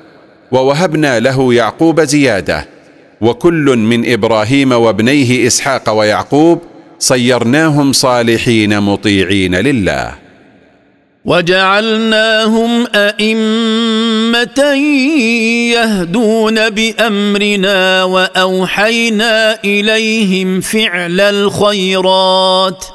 ووهبنا 0.52 1.20
له 1.20 1.54
يعقوب 1.54 2.02
زيادة. 2.02 2.75
وكل 3.22 3.78
من 3.78 4.11
إبراهيم 4.11 4.72
وابنيه 4.72 5.47
إسحاق 5.47 5.89
ويعقوب 5.89 6.61
صيرناهم 6.99 7.93
صالحين 7.93 8.80
مطيعين 8.80 9.55
لله. 9.55 10.16
وجعلناهم 11.26 12.88
أئمة 12.95 14.74
يهدون 15.74 16.70
بأمرنا 16.70 18.03
وأوحينا 18.03 19.63
إليهم 19.63 20.61
فعل 20.61 21.22
الخيرات. 21.22 22.86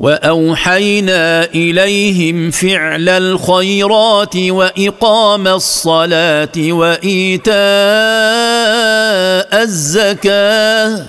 وأوحينا 0.00 1.44
إليهم 1.44 2.50
فعل 2.50 3.08
الخيرات 3.08 4.36
وإقام 4.36 5.48
الصلاة 5.48 6.48
وإيتاء 6.58 7.54
الزكاة 9.62 11.06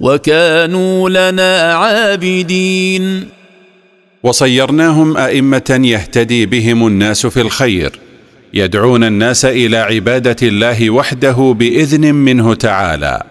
وكانوا 0.00 1.10
لنا 1.10 1.74
عابدين. 1.74 3.28
وصيرناهم 4.22 5.16
أئمة 5.16 5.80
يهتدي 5.84 6.46
بهم 6.46 6.86
الناس 6.86 7.26
في 7.26 7.40
الخير 7.40 7.98
يدعون 8.54 9.04
الناس 9.04 9.44
إلى 9.44 9.76
عبادة 9.76 10.36
الله 10.42 10.90
وحده 10.90 11.54
بإذن 11.58 12.14
منه 12.14 12.54
تعالى. 12.54 13.22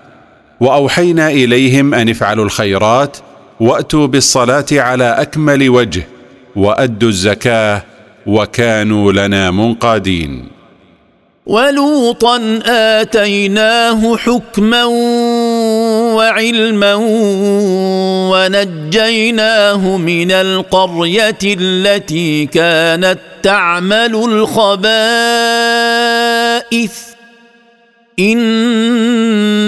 وأوحينا 0.60 1.30
إليهم 1.30 1.94
أن 1.94 2.10
افعلوا 2.10 2.46
الخيرات 2.46 3.18
واتوا 3.62 4.08
بالصلاة 4.08 4.66
على 4.72 5.04
أكمل 5.04 5.70
وجه 5.70 6.08
وأدوا 6.56 7.10
الزكاة 7.10 7.84
وكانوا 8.28 9.12
لنا 9.12 9.52
منقادين. 9.52 10.48
ولوطا 11.46 12.60
آتيناه 12.66 14.18
حكما 14.18 14.84
وعلما 16.16 16.94
ونجيناه 18.32 19.98
من 19.98 20.32
القرية 20.32 21.40
التي 21.44 22.46
كانت 22.46 23.20
تعمل 23.44 24.16
الخبائث. 24.16 24.92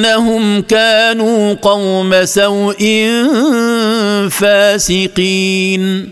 إنهم 0.03 0.61
كانوا 0.61 1.53
قوم 1.53 2.25
سوء 2.25 3.07
فاسقين. 4.29 6.09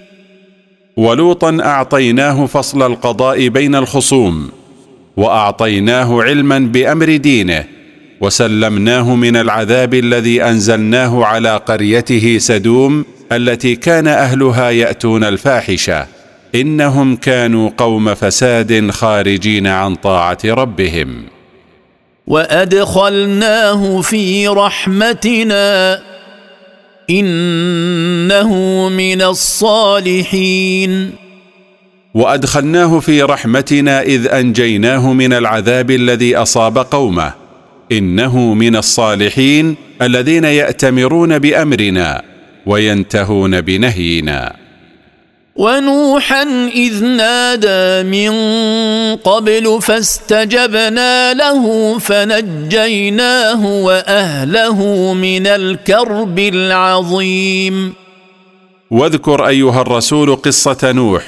ولوطا 0.98 1.58
أعطيناه 1.62 2.46
فصل 2.46 2.92
القضاء 2.92 3.48
بين 3.48 3.76
الخصوم 3.76 4.50
وأعطيناه 5.18 6.24
علما 6.24 6.60
بأمر 6.60 7.16
دينه 7.16 7.64
وسلمناه 8.22 9.16
من 9.16 9.36
العذاب 9.36 9.94
الذي 9.94 10.44
أنزلناه 10.44 11.26
على 11.26 11.58
قريته 11.58 12.38
سدوم 12.38 13.06
التي 13.32 13.76
كان 13.76 14.08
أهلها 14.08 14.70
يأتون 14.70 15.24
الفاحشة. 15.24 16.08
إنهم 16.56 17.16
كانوا 17.16 17.70
قوم 17.78 18.14
فساد 18.14 18.92
خارجين 18.92 19.68
عن 19.68 19.96
طاعة 19.96 20.38
ربهم. 20.46 21.31
وادخلناه 22.28 24.02
في 24.02 24.48
رحمتنا 24.48 26.02
انه 27.10 28.50
من 28.90 29.22
الصالحين 29.22 31.12
وادخلناه 32.14 33.00
في 33.00 33.22
رحمتنا 33.22 34.02
اذ 34.02 34.28
انجيناه 34.28 35.14
من 35.14 35.34
العذاب 35.34 35.92
الذي 35.92 36.36
اصاب 36.36 36.78
قومه. 36.78 37.34
انه 37.92 38.54
من 38.54 38.76
الصالحين 38.76 39.76
الذين 40.02 40.44
ياتمرون 40.44 41.40
بامرنا 41.40 42.22
وينتهون 42.66 43.62
بنهينا. 43.62 44.61
ونوحا 45.56 46.44
إذ 46.76 47.04
نادى 47.04 48.10
من 48.10 48.32
قبل 49.16 49.82
فاستجبنا 49.82 51.34
له 51.34 51.98
فنجيناه 52.00 53.66
وأهله 53.66 55.14
من 55.14 55.48
الكرب 55.48 56.40
العظيم. 56.40 57.94
واذكر 58.92 59.48
أيها 59.48 59.82
الرسول 59.82 60.36
قصة 60.36 60.92
نوح. 60.92 61.24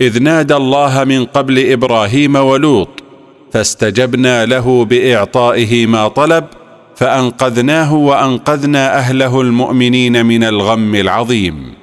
إذ 0.00 0.22
نادى 0.22 0.56
الله 0.56 1.04
من 1.04 1.24
قبل 1.24 1.72
إبراهيم 1.72 2.36
ولوط 2.36 2.88
فاستجبنا 3.52 4.46
له 4.46 4.84
بإعطائه 4.84 5.86
ما 5.86 6.08
طلب 6.08 6.44
فأنقذناه 6.96 7.94
وأنقذنا 7.94 8.98
أهله 8.98 9.40
المؤمنين 9.40 10.26
من 10.26 10.44
الغم 10.44 10.94
العظيم. 10.94 11.77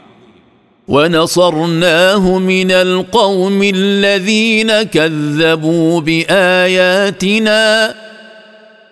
ونصرناه 0.87 2.39
من 2.39 2.71
القوم 2.71 3.63
الذين 3.63 4.83
كذبوا 4.83 6.01
بآياتنا 6.01 7.95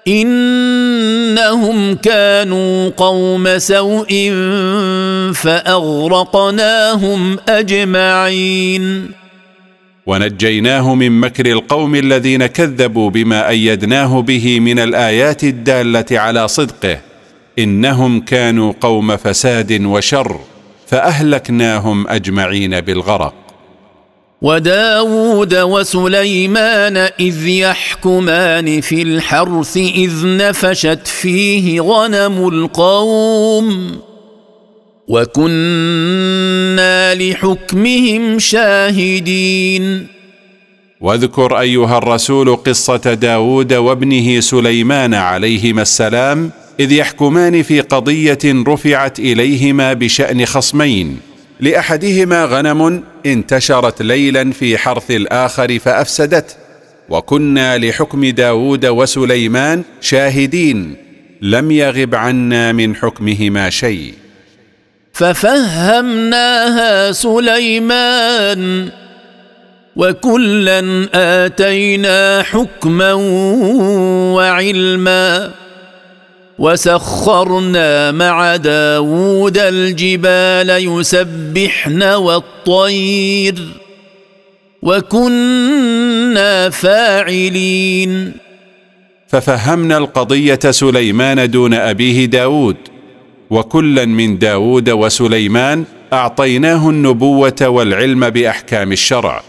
إنهم 0.08 1.96
كانوا 1.96 2.90
قوم 2.90 3.58
سوء 3.58 4.32
فأغرقناهم 5.34 7.38
أجمعين. 7.50 9.12
ونجيناه 10.06 10.96
من 10.96 11.20
مكر 11.20 11.46
القوم 11.46 11.96
الذين 11.96 12.46
كذبوا 12.46 13.10
بما 13.10 13.50
أيدناه 13.50 14.22
به 14.22 14.60
من 14.60 14.80
الآيات 14.80 15.44
الدالة 15.44 16.06
على 16.12 16.48
صدقه 16.48 17.00
إنهم 17.60 18.20
كانوا 18.20 18.74
قوم 18.82 19.18
فساد 19.18 19.86
وشر. 19.86 20.40
فأهلكناهم 20.94 22.08
أجمعين 22.08 22.82
بالغرق. 22.82 23.34
وداود 24.42 25.56
وسليمان 25.56 26.98
إذ 26.98 27.48
يحكمان 27.48 28.82
في 28.82 29.02
الحرث 29.02 29.78
إذ 29.78 30.12
نفشت 30.38 31.08
فيه 31.08 31.82
غنم 31.82 32.48
القوم 32.48 34.00
وكنا 35.08 36.36
لحكمهم 37.16 38.40
شاهدين. 38.40 40.08
واذكر 41.02 41.60
أيها 41.60 41.98
الرسول 41.98 42.56
قصة 42.56 43.14
داود 43.14 43.74
وابنه 43.74 44.40
سليمان 44.40 45.14
عليهما 45.14 45.82
السلام 45.82 46.52
إذ 46.80 46.92
يحكمان 46.92 47.64
في 47.64 47.80
قضية 47.80 48.40
رفعت 48.46 49.20
إليهما 49.20 49.94
بشأن 49.94 50.46
خصمين. 50.46 51.20
لأحدهما 51.60 52.46
غنم 52.46 53.04
انتشرت 53.26 54.02
ليلا 54.02 54.52
في 54.52 54.78
حرث 54.78 55.12
الآخر 55.12 55.80
فافسدته 55.80 56.56
وكنا 57.10 57.78
لحكم 57.78 58.26
داود 58.26 58.86
وسليمان 58.86 59.84
شاهدين. 60.02 60.96
لم 61.42 61.72
يغب 61.72 62.16
عنا 62.16 62.72
من 62.72 62.96
حكمهما 62.96 63.70
شيء. 63.70 64.14
ففهمناها 65.14 67.12
سليمان. 67.12 68.90
وكلا 69.96 71.08
آتينا 71.14 72.44
حكما 72.44 73.14
وعلما. 74.34 75.63
وسخرنا 76.60 78.12
مع 78.12 78.56
داود 78.56 79.58
الجبال 79.58 80.70
يسبحن 80.70 82.04
والطير 82.04 83.56
وكنا 84.82 86.70
فاعلين. 86.70 88.34
ففهمنا 89.28 89.98
القضية 89.98 90.60
سليمان 90.72 91.52
دون 91.52 91.74
أبيه 91.74 92.26
داود 92.26 92.76
وكلا 93.50 94.06
من 94.06 94.38
داود 94.38 94.90
وسليمان 94.90 95.86
أعطيناه 96.14 96.90
النبوة 96.90 97.62
والعلم 97.62 98.30
بأحكام 98.30 98.92
الشرع 98.92 99.44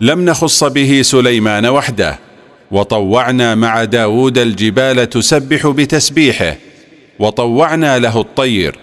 لم 0.00 0.24
نخص 0.24 0.64
به 0.64 1.02
سليمان 1.02 1.66
وحده. 1.66 2.27
وطوعنا 2.70 3.54
مع 3.54 3.84
داود 3.84 4.38
الجبال 4.38 5.10
تسبح 5.10 5.66
بتسبيحه 5.66 6.56
وطوعنا 7.18 7.98
له 7.98 8.20
الطير 8.20 8.78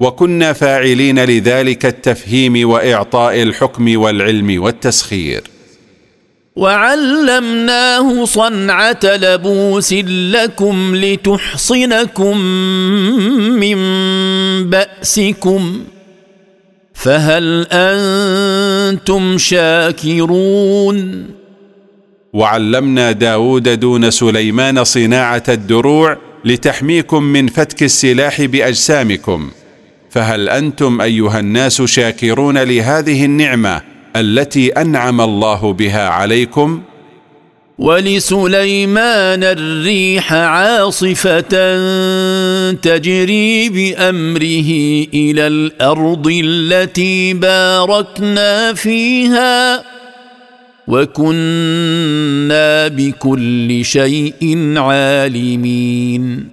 وكنا 0.00 0.52
فاعلين 0.52 1.24
لذلك 1.24 1.86
التفهيم 1.86 2.68
وإعطاء 2.68 3.42
الحكم 3.42 4.00
والعلم 4.00 4.62
والتسخير. 4.62 5.42
وعلمناه 6.56 8.24
صنعة 8.24 9.00
لبوس 9.04 9.92
لكم 10.32 10.96
لتحصنكم 10.96 12.38
من 13.60 13.76
بأسكم 14.70 15.84
فهل 16.94 17.66
أنتم 17.72 19.38
شاكرون؟ 19.38 21.26
وعلمنا 22.34 23.12
داود 23.12 23.80
دون 23.80 24.10
سليمان 24.10 24.84
صناعة 24.84 25.42
الدروع 25.48 26.16
لتحميكم 26.44 27.22
من 27.22 27.46
فتك 27.46 27.82
السلاح 27.82 28.42
بأجسامكم. 28.42 29.50
فهل 30.10 30.48
أنتم 30.48 31.00
أيها 31.00 31.40
الناس 31.40 31.82
شاكرون 31.82 32.58
لهذه 32.58 33.24
النعمة 33.24 33.80
التي 34.16 34.68
أنعم 34.68 35.20
الله 35.20 35.72
بها 35.72 36.08
عليكم؟ 36.08 36.82
ولسليمان 37.78 39.44
الريح 39.44 40.32
عاصفة 40.32 41.40
تجري 42.72 43.68
بأمره 43.68 44.70
إلى 45.14 45.46
الأرض 45.46 46.40
التي 46.44 47.34
باركنا 47.34 48.72
فيها. 48.72 49.93
وكنا 50.88 52.88
بكل 52.88 53.84
شيء 53.84 54.72
عالمين. 54.76 56.48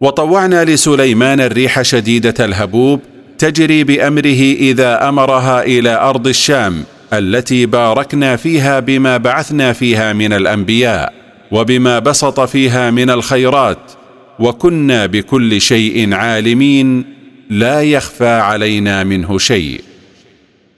وطوعنا 0.00 0.64
لسليمان 0.64 1.40
الريح 1.40 1.82
شديدة 1.82 2.44
الهبوب 2.44 3.00
تجري 3.38 3.84
بأمره 3.84 4.42
إذا 4.60 5.08
أمرها 5.08 5.62
إلى 5.62 6.00
أرض 6.00 6.26
الشام 6.26 6.84
التي 7.12 7.66
باركنا 7.66 8.36
فيها 8.36 8.80
بما 8.80 9.16
بعثنا 9.16 9.72
فيها 9.72 10.12
من 10.12 10.32
الأنبياء 10.32 11.12
وبما 11.52 11.98
بسط 11.98 12.40
فيها 12.40 12.90
من 12.90 13.10
الخيرات. 13.10 13.92
وكنا 14.38 15.06
بكل 15.06 15.60
شيء 15.60 16.14
عالمين 16.14 17.04
لا 17.50 17.82
يخفى 17.82 18.28
علينا 18.28 19.04
منه 19.04 19.38
شيء. 19.38 19.80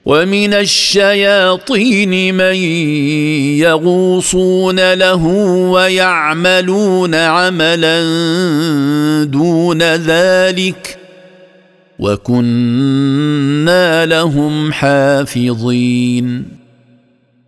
ومن 0.05 0.53
الشياطين 0.53 2.35
من 2.35 2.55
يغوصون 3.61 4.93
له 4.93 5.25
ويعملون 5.73 7.15
عملا 7.15 8.03
دون 9.23 9.81
ذلك 9.81 10.97
وكنا 11.99 13.05
لهم 14.05 14.73
حافظين. 14.73 16.45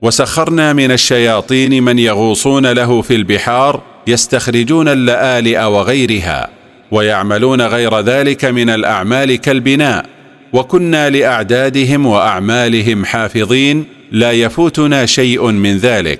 وسخرنا 0.01 0.73
من 0.73 0.91
الشياطين 0.91 1.83
من 1.83 1.99
يغوصون 1.99 2.65
له 2.65 3.01
في 3.01 3.15
البحار 3.15 3.81
يستخرجون 4.07 4.87
اللآلئ 4.87 5.63
وغيرها 5.63 6.49
ويعملون 6.91 7.61
غير 7.61 7.99
ذلك 7.99 8.45
من 8.45 8.69
الأعمال 8.69 9.35
كالبناء. 9.35 10.05
وكنا 10.53 11.09
لأعدادهم 11.09 12.05
وأعمالهم 12.05 13.05
حافظين 13.05 13.85
لا 14.11 14.31
يفوتنا 14.31 15.05
شيء 15.05 15.51
من 15.51 15.77
ذلك. 15.77 16.19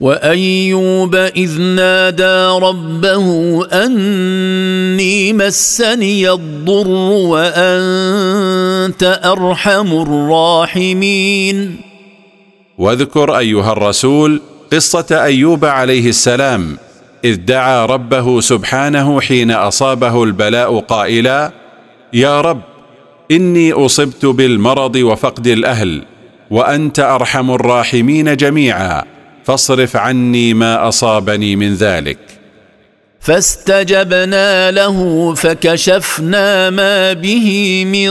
وأيوب 0.00 1.14
إذ 1.14 1.60
نادى 1.60 2.66
ربه 2.66 3.26
أني 3.72 5.32
مسني 5.32 6.30
الضر 6.30 6.88
وأنت 7.32 9.20
أرحم 9.24 10.02
الراحمين. 10.02 11.76
واذكر 12.78 13.38
أيها 13.38 13.72
الرسول 13.72 14.40
قصة 14.72 15.06
أيوب 15.22 15.64
عليه 15.64 16.08
السلام 16.08 16.76
إذ 17.24 17.36
دعا 17.36 17.86
ربه 17.86 18.40
سبحانه 18.40 19.20
حين 19.20 19.50
أصابه 19.50 20.24
البلاء 20.24 20.78
قائلا 20.78 21.52
يا 22.12 22.40
رب 22.40 22.75
إني 23.30 23.72
أصبت 23.72 24.26
بالمرض 24.26 24.96
وفقد 24.96 25.46
الأهل 25.46 26.02
وأنت 26.50 27.00
أرحم 27.00 27.50
الراحمين 27.50 28.36
جميعا 28.36 29.04
فاصرف 29.44 29.96
عني 29.96 30.54
ما 30.54 30.88
أصابني 30.88 31.56
من 31.56 31.74
ذلك. 31.74 32.18
فاستجبنا 33.20 34.70
له 34.70 35.34
فكشفنا 35.34 36.70
ما 36.70 37.12
به 37.12 37.84
من 37.84 38.10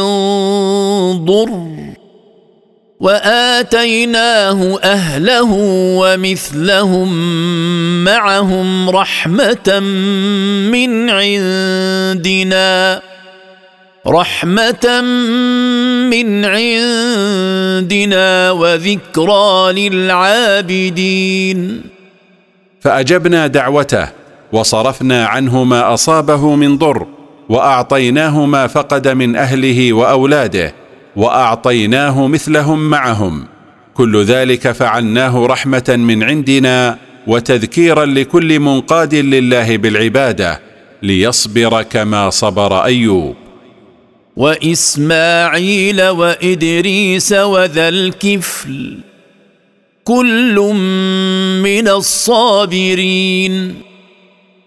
ضر 1.26 1.76
وآتيناه 3.00 4.80
أهله 4.84 5.52
ومثلهم 6.00 7.10
معهم 8.04 8.90
رحمة 8.90 9.80
من 10.72 11.10
عندنا. 11.10 13.02
رحمة 14.08 15.02
من 16.10 16.46
عندنا 16.46 18.52
وذكرى 18.52 19.90
للعابدين. 19.90 21.82
فأجبنا 22.82 23.48
دعوته 23.48 24.08
وصرفنا 24.52 25.26
عنه 25.26 25.64
ما 25.64 25.94
أصابه 25.94 26.56
من 26.56 26.78
ضر 26.78 27.08
وأعطيناه 27.50 28.46
ما 28.46 28.68
فقد 28.68 29.08
من 29.08 29.36
أهله 29.36 29.94
وأولاده 29.94 30.74
وأعطيناه 31.16 32.28
مثلهم 32.28 32.90
معهم. 32.90 33.46
كل 33.94 34.24
ذلك 34.24 34.72
فعلناه 34.72 35.46
رحمة 35.46 35.96
من 35.98 36.24
عندنا 36.24 36.98
وتذكيرا 37.28 38.06
لكل 38.06 38.60
منقاد 38.60 39.16
لله 39.16 39.78
بالعبادة 39.78 40.60
ليصبر 41.04 41.82
كما 41.82 42.30
صبر 42.30 42.84
أيوب. 42.84 43.45
وإسماعيل 44.38 46.02
وإدريس 46.02 47.34
وذا 47.34 47.90
الكفل 47.90 48.98
كل 50.04 50.56
من 51.64 51.88
الصابرين. 51.88 53.76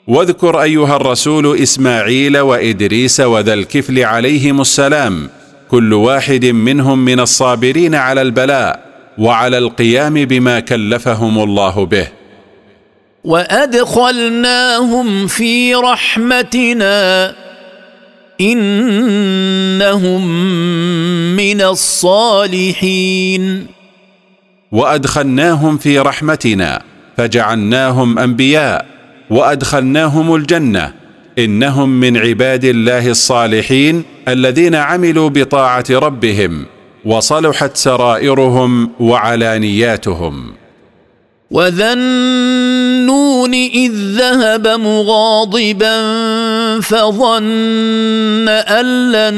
واذكر 0.06 0.62
أيها 0.62 0.96
الرسول 0.96 1.62
إسماعيل 1.62 2.38
وإدريس 2.38 3.20
وذا 3.20 3.54
الكفل 3.54 4.04
عليهم 4.04 4.60
السلام 4.60 5.30
كل 5.70 5.94
واحد 5.94 6.46
منهم 6.46 7.04
من 7.04 7.20
الصابرين 7.20 7.94
على 7.94 8.22
البلاء 8.22 8.80
وعلى 9.18 9.58
القيام 9.58 10.14
بما 10.14 10.60
كلفهم 10.60 11.38
الله 11.38 11.86
به. 11.86 12.08
وأدخلناهم 13.24 15.26
في 15.26 15.74
رحمتنا. 15.74 17.34
إنهم 18.41 20.26
من 21.36 21.61
الصالحين. 21.61 23.66
وأدخلناهم 24.72 25.78
في 25.78 25.99
رحمتنا 25.99 26.82
فجعلناهم 27.16 28.18
أنبياء 28.18 28.86
وأدخلناهم 29.30 30.34
الجنة. 30.34 30.93
إنهم 31.39 31.89
من 31.89 32.16
عباد 32.16 32.64
الله 32.64 33.11
الصالحين 33.11 34.05
الذين 34.28 34.74
عملوا 34.74 35.28
بطاعة 35.28 35.84
ربهم 35.91 36.66
وصلحت 37.05 37.76
سرائرهم 37.76 38.91
وعلانياتهم. 39.01 40.53
وذا 41.51 41.93
النون 41.93 43.55
إذ 43.55 43.93
ذهب 43.95 44.68
مغاضبا 44.68 45.99
فظن 46.81 48.49
أن 48.49 49.12
لن 49.12 49.37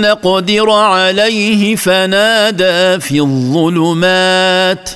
نقدر 0.00 0.70
عليه 0.70 1.76
فنادى 1.76 3.00
في 3.00 3.20
الظلمات 3.20 4.90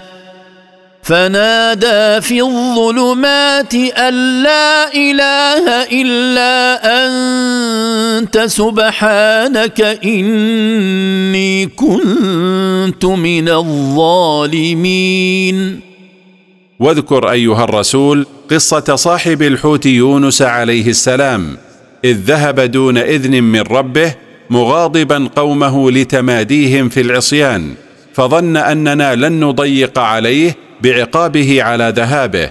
فنادى 1.03 2.21
في 2.21 2.43
الظلمات 2.43 3.75
أن 3.75 4.43
لا 4.43 4.95
إله 4.95 5.83
إلا 5.93 6.79
أنت 7.07 8.39
سبحانك 8.39 9.81
إني 10.05 11.67
كنت 11.67 13.05
من 13.05 13.49
الظالمين. 13.49 15.13
واذكر 16.81 17.31
أيها 17.31 17.65
الرسول 17.65 18.27
قصة 18.53 18.97
صاحب 18.97 19.43
الحوت 19.43 19.87
يونس 19.87 20.43
عليه 20.43 20.89
السلام 20.89 21.57
إذ 22.05 22.17
ذهب 22.17 22.61
دون 22.61 22.99
إذن 22.99 23.43
من 23.43 23.61
ربه 23.61 24.15
مغاضبا 24.51 25.29
قومه 25.37 25.91
لتماديهم 25.91 26.89
في 26.89 27.01
العصيان 27.01 27.75
فظن 28.15 28.57
أننا 28.57 29.15
لن 29.15 29.41
نضيق 29.41 29.99
عليه 29.99 30.57
بعقابه 30.83 31.63
على 31.63 31.93
ذهابه 31.97 32.51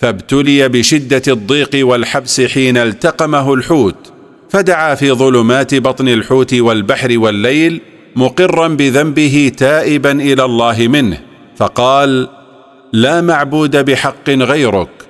فابتلي 0.00 0.68
بشدة 0.68 1.22
الضيق 1.28 1.86
والحبس 1.86 2.40
حين 2.40 2.76
التقمه 2.76 3.54
الحوت 3.54 4.12
فدعا 4.50 4.94
في 4.94 5.12
ظلمات 5.12 5.74
بطن 5.74 6.08
الحوت 6.08 6.54
والبحر 6.54 7.18
والليل 7.18 7.80
مقرا 8.16 8.68
بذنبه 8.68 9.52
تائبا 9.56 10.12
إلى 10.12 10.44
الله 10.44 10.88
منه 10.88 11.18
فقال 11.56 12.28
لا 12.92 13.20
معبود 13.20 13.76
بحق 13.76 14.30
غيرك 14.30 15.01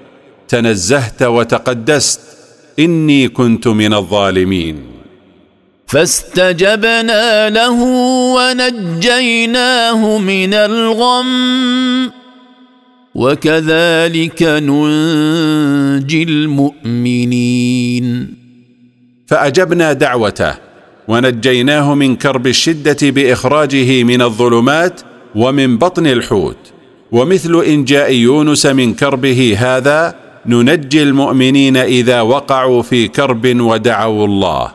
تنزهت 0.53 1.23
وتقدست 1.23 2.21
إني 2.79 3.29
كنت 3.29 3.69
من 3.69 3.95
الظالمين. 3.95 4.77
فاستجبنا 5.87 7.51
له 7.51 7.83
ونجيناه 8.37 10.19
من 10.19 10.55
الغم 10.55 12.11
وكذلك 13.15 14.43
ننجي 14.43 16.23
المؤمنين. 16.23 18.07
فأجبنا 19.27 19.93
دعوته 19.93 20.55
ونجيناه 21.09 21.95
من 21.95 22.17
كرب 22.17 22.47
الشدة 22.47 22.97
بإخراجه 23.03 24.03
من 24.03 24.23
الظلمات 24.23 25.01
ومن 25.35 25.79
بطن 25.79 26.07
الحوت 26.07 26.57
ومثل 27.13 27.57
انجاء 27.67 28.13
يونس 28.13 28.67
من 28.67 28.95
كربه 28.95 29.57
هذا 29.59 30.22
ننجي 30.47 31.03
المؤمنين 31.03 31.77
إذا 31.77 32.21
وقعوا 32.21 32.83
في 32.83 33.09
كرب 33.09 33.61
ودعوا 33.61 34.27
الله. 34.27 34.73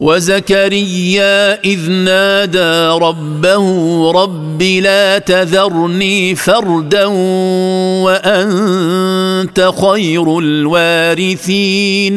وزكريا 0.00 1.64
إذ 1.64 1.90
نادى 1.90 3.04
ربه 3.04 3.66
رب 4.12 4.62
لا 4.62 5.18
تذرني 5.18 6.34
فردا 6.34 7.04
وأنت 8.04 9.72
خير 9.80 10.38
الوارثين. 10.38 12.14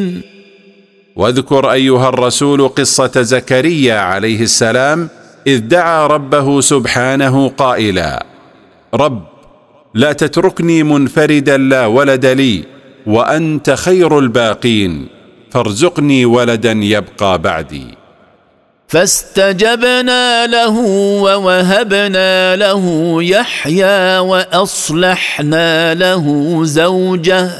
واذكر 1.16 1.72
أيها 1.72 2.08
الرسول 2.08 2.68
قصة 2.68 3.22
زكريا 3.22 3.98
عليه 3.98 4.42
السلام 4.42 5.08
إذ 5.46 5.58
دعا 5.58 6.06
ربه 6.06 6.60
سبحانه 6.60 7.48
قائلا 7.48 8.26
رب 8.94 9.22
لا 9.94 10.12
تتركني 10.12 10.82
منفردا 10.82 11.56
لا 11.56 11.86
ولد 11.86 12.26
لي 12.26 12.64
وأنت 13.06 13.70
خير 13.70 14.18
الباقين 14.18 15.08
فارزقني 15.50 16.24
ولدا 16.24 16.72
يبقى 16.72 17.38
بعدي. 17.38 17.86
فاستجبنا 18.88 20.46
له 20.46 20.78
ووهبنا 21.22 22.56
له 22.56 23.16
يحيى 23.22 24.18
وأصلحنا 24.18 25.94
له 25.94 26.24
زوجه. 26.64 27.50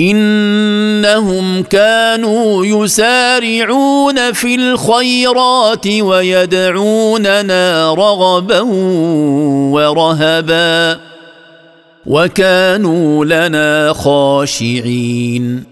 إنهم 0.00 1.62
كانوا 1.62 2.66
يسارعون 2.66 4.32
في 4.32 4.54
الخيرات 4.54 5.86
ويدعوننا 5.86 7.94
رغبا 7.94 8.60
ورهبا 9.70 11.00
وكانوا 12.06 13.24
لنا 13.24 13.92
خاشعين. 13.92 15.64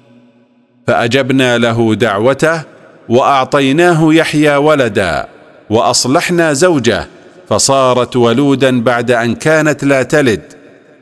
فأجبنا 0.87 1.59
له 1.59 1.95
دعوته 1.95 2.63
وأعطيناه 3.09 4.15
يحيى 4.15 4.57
ولدا 4.57 5.27
وأصلحنا 5.71 6.53
زوجه 6.53 7.07
فصارت 7.49 8.17
ولودا 8.17 8.81
بعد 8.81 9.11
أن 9.11 9.35
كانت 9.35 9.85
لا 9.85 10.03
تلد. 10.03 10.58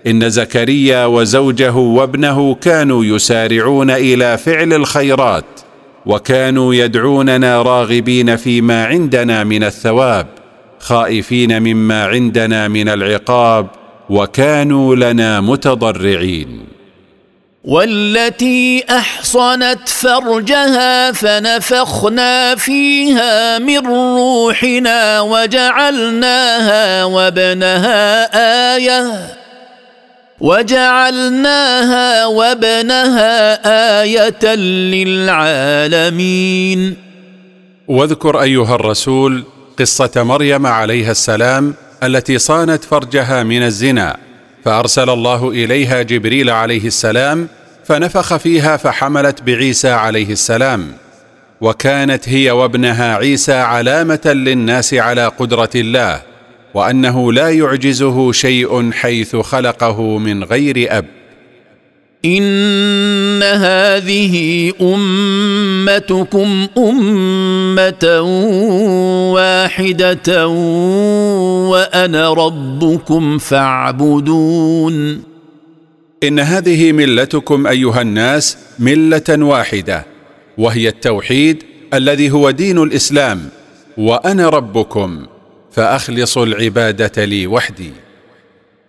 إن 0.07 0.31
زكريا 0.31 1.07
وزوجه 1.07 1.75
وابنه 1.77 2.55
كانوا 2.55 3.05
يسارعون 3.05 3.91
إلى 3.91 4.39
فعل 4.39 4.73
الخيرات 4.73 5.45
وكانوا 6.07 6.75
يدعوننا 6.75 7.63
راغبين 7.63 8.37
فيما 8.37 8.85
عندنا 8.85 9.45
من 9.45 9.65
الثواب 9.65 10.27
خائفين 10.79 11.63
مما 11.63 12.05
عندنا 12.05 12.69
من 12.69 12.89
العقاب 12.89 13.67
وكانوا 14.11 14.97
لنا 14.97 15.41
متضرعين. 15.41 16.67
والتي 17.65 18.85
أحصنت 18.91 19.89
فرجها 19.89 21.13
فنفخنا 21.13 22.55
فيها 22.55 23.59
من 23.59 23.79
روحنا 23.87 25.21
وجعلناها 25.21 27.05
وابنها 27.05 28.25
آية. 28.77 29.37
وجعلناها 30.41 32.26
وابنها 32.26 33.59
آية 34.03 34.55
للعالمين. 35.84 36.97
واذكر 37.89 38.43
أيها 38.43 38.74
الرسول 38.74 39.45
قصة 39.78 40.11
مريم 40.16 40.66
عليها 40.66 41.11
السلام 41.11 41.74
التي 42.03 42.39
صانت 42.39 42.84
فرجها 42.84 43.43
من 43.43 43.62
الزنا 43.62 44.16
فأرسل 44.64 45.11
الله 45.11 45.51
إليها 45.51 46.03
جبريل 46.03 46.51
عليه 46.51 46.87
السلام 46.87 47.49
فنفخ 47.84 48.37
فيها 48.37 48.76
فحملت 48.76 49.43
بعيسى 49.43 49.91
عليه 49.91 50.32
السلام. 50.32 50.93
وكانت 51.61 52.28
هي 52.28 52.51
وابنها 52.51 53.16
عيسى 53.16 53.55
علامة 53.55 54.20
للناس 54.24 54.95
على 54.95 55.26
قدرة 55.26 55.70
الله 55.74 56.22
وأنه 56.75 57.33
لا 57.33 57.51
يعجزه 57.51 58.33
شيء 58.33 58.91
حيث 58.93 59.37
خلقه 59.37 60.19
من 60.19 60.45
غير 60.45 60.99
أب. 60.99 61.07
إن 62.25 63.43
هذه 63.43 64.73
أمتكم 64.81 66.67
أمة 66.79 68.21
واحدة 69.35 70.49
وأنا 71.69 72.33
ربكم 72.33 73.39
فاعبدون. 73.39 75.23
إن 76.23 76.41
هذه 76.41 76.93
ملتكم 76.93 77.67
أيها 77.67 78.03
الناس 78.03 78.59
ملة 78.79 79.25
واحدة 79.31 80.07
وهي 80.59 80.89
التوحيد 80.89 81.62
الذي 81.95 82.31
هو 82.31 82.51
دين 82.51 82.83
الإسلام 82.83 83.49
وأنا 83.99 84.49
ربكم. 84.49 85.27
فاخلصوا 85.77 86.47
العبادة 86.47 87.24
لي 87.24 87.47
وحدي. 87.47 87.93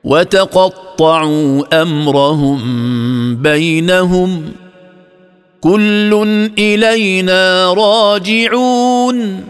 وتقطعوا 0.04 1.82
أمرهم 1.82 2.62
بينهم. 3.36 4.52
كل 5.62 6.50
إلينا 6.58 7.74
راجعون. 7.74 9.44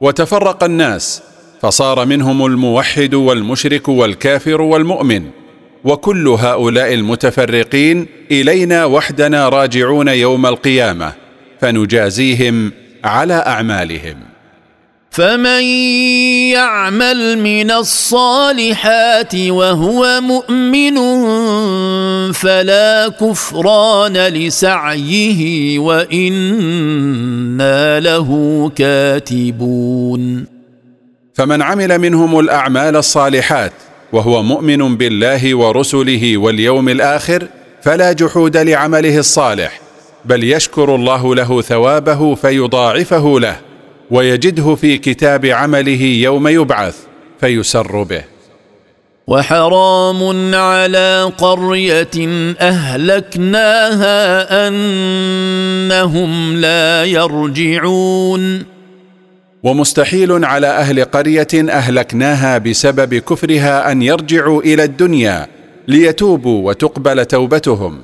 وتفرق 0.00 0.64
الناس 0.64 1.22
فصار 1.60 2.06
منهم 2.06 2.46
الموحد 2.46 3.14
والمشرك 3.14 3.88
والكافر 3.88 4.62
والمؤمن. 4.62 5.22
وكل 5.84 6.28
هؤلاء 6.28 6.94
المتفرقين 6.94 8.06
إلينا 8.30 8.84
وحدنا 8.84 9.48
راجعون 9.48 10.08
يوم 10.08 10.46
القيامة 10.46 11.12
فنجازيهم 11.60 12.72
على 13.04 13.34
أعمالهم. 13.34 14.35
فمن 15.16 15.62
يعمل 16.52 17.38
من 17.38 17.70
الصالحات 17.70 19.34
وهو 19.34 20.20
مؤمن 20.20 20.96
فلا 22.32 23.08
كفران 23.20 24.16
لسعيه 24.16 25.78
وإنا 25.78 27.20
له 28.00 28.70
كاتبون. 28.76 30.46
فمن 31.34 31.62
عمل 31.62 31.98
منهم 31.98 32.38
الأعمال 32.38 32.96
الصالحات 32.96 33.72
وهو 34.12 34.42
مؤمن 34.42 34.96
بالله 34.96 35.54
ورسله 35.54 36.36
واليوم 36.36 36.88
الآخر 36.88 37.48
فلا 37.82 38.12
جحود 38.12 38.56
لعمله 38.56 39.18
الصالح 39.18 39.80
بل 40.24 40.44
يشكر 40.44 40.94
الله 40.94 41.34
له 41.34 41.62
ثوابه 41.62 42.34
فيضاعفه 42.34 43.40
له. 43.40 43.65
ويجده 44.10 44.74
في 44.74 44.98
كتاب 44.98 45.46
عمله 45.46 46.02
يوم 46.02 46.48
يبعث 46.48 46.96
فيسر 47.40 48.02
به. 48.02 48.24
وحرام 49.26 50.54
على 50.54 51.32
قرية 51.38 52.54
أهلكناها 52.60 54.18
أنهم 54.68 56.56
لا 56.56 57.04
يرجعون. 57.04 58.64
ومستحيل 59.62 60.44
على 60.44 60.66
أهل 60.66 61.04
قرية 61.04 61.48
أهلكناها 61.54 62.58
بسبب 62.58 63.14
كفرها 63.14 63.92
أن 63.92 64.02
يرجعوا 64.02 64.62
إلى 64.62 64.84
الدنيا 64.84 65.46
ليتوبوا 65.88 66.68
وتقبل 66.68 67.24
توبتهم. 67.24 67.98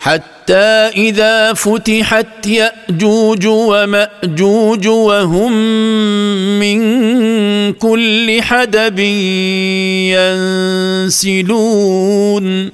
حتى 0.00 0.90
إذا 0.96 1.52
فتحت 1.52 2.46
يأجوج 2.46 3.46
ومأجوج 3.46 4.88
وهم 4.88 5.52
من 6.60 6.78
كل 7.72 8.42
حدب 8.42 8.98
ينسلون. 11.08 12.70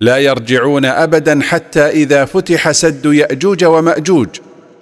لا 0.00 0.18
يرجعون 0.18 0.84
ابدا 0.84 1.40
حتى 1.42 1.86
إذا 1.86 2.24
فتح 2.24 2.70
سد 2.70 3.06
يأجوج 3.06 3.64
ومأجوج 3.64 4.28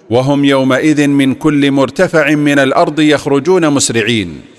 وهم 0.09 0.45
يومئذ 0.45 1.07
من 1.07 1.33
كل 1.33 1.71
مرتفع 1.71 2.29
من 2.29 2.59
الأرض 2.59 2.99
يخرجون 2.99 3.69
مسرعين. 3.69 4.54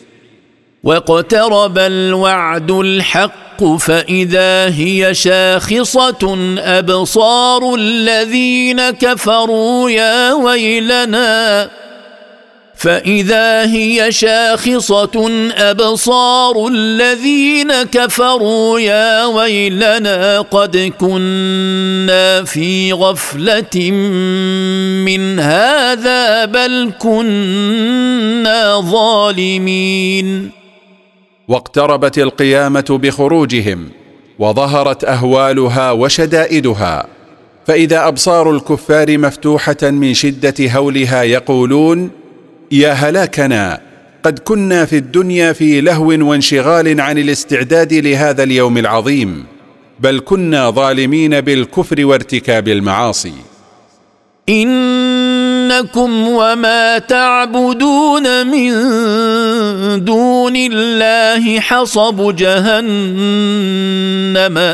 واقترب 0.87 1.79
الوعد 1.79 2.71
الحق 2.71 3.65
فإذا 3.79 4.69
هي 4.69 5.15
شاخصة 5.15 6.55
أبصار 6.59 7.75
الذين 7.75 8.91
كفروا 8.91 9.91
يا 9.91 10.33
ويلنا 10.33 11.71
فإذا 12.77 13.65
هي 13.65 14.13
شاخصة 14.13 15.49
أبصار 15.57 16.69
الذين 16.69 17.73
كفروا 17.83 18.81
يا 18.81 19.25
ويلنا 19.25 20.41
قد 20.41 20.93
كنا 21.01 22.45
في 22.45 22.93
غفلة 22.93 23.91
من 25.05 25.41
هذا 25.41 26.45
بل 26.45 26.93
كنا 26.99 28.81
ظالمين 28.81 30.66
واقتربت 31.49 32.19
القيامة 32.19 32.99
بخروجهم 33.03 33.89
وظهرت 34.39 35.05
أهوالها 35.05 35.93
وشدائدها. 35.93 37.07
فإذا 37.67 38.09
أبصار 38.09 38.51
الكفار 38.51 39.19
مفتوحة 39.19 39.77
من 39.83 40.15
شدة 40.15 40.55
هولها 40.61 41.23
يقولون 41.23 42.11
يا 42.73 42.93
هلاكنا 42.93 43.81
قد 44.23 44.39
كنا 44.39 44.85
في 44.85 44.97
الدنيا 44.97 45.53
في 45.53 45.81
لهو 45.81 46.09
وانشغال 46.09 47.01
عن 47.01 47.19
الاستعداد 47.19 47.95
لهذا 47.95 48.43
اليوم 48.43 48.79
العظيم 48.79 49.45
بل 50.01 50.21
كنا 50.25 50.71
ظالمين 50.71 51.41
بالكفر 51.41 52.07
وارتكاب 52.07 52.69
المعاصي. 52.69 53.33
انكم 55.77 56.29
وما 56.29 56.99
تعبدون 56.99 58.47
من 58.47 58.71
دون 60.05 60.57
الله 60.57 61.61
حصب 61.61 62.37
جهنم 62.37 62.87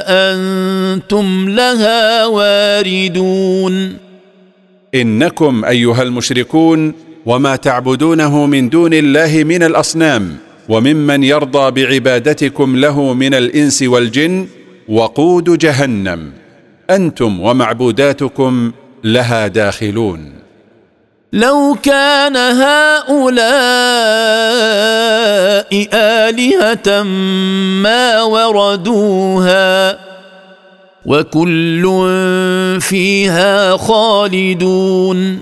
أنتم 0.06 1.48
لها 1.48 2.26
واردون. 2.26 3.96
إنكم 4.94 5.64
أيها 5.64 6.02
المشركون 6.02 6.94
وما 7.26 7.56
تعبدونه 7.56 8.46
من 8.46 8.68
دون 8.68 8.94
الله 8.94 9.44
من 9.44 9.62
الأصنام 9.62 10.36
وممن 10.68 11.24
يرضى 11.24 11.84
بعبادتكم 11.84 12.76
له 12.76 13.14
من 13.14 13.34
الإنس 13.34 13.82
والجن 13.82 14.46
وقود 14.88 15.58
جهنم. 15.58 16.32
أنتم 16.90 17.40
ومعبوداتكم 17.40 18.72
لها 19.04 19.46
داخلون. 19.46 20.41
لو 21.34 21.76
كان 21.82 22.36
هؤلاء 22.36 23.32
آلهة 25.92 27.02
ما 27.82 28.22
وردوها 28.22 29.98
وكل 31.06 31.82
فيها 32.80 33.76
خالدون. 33.76 35.40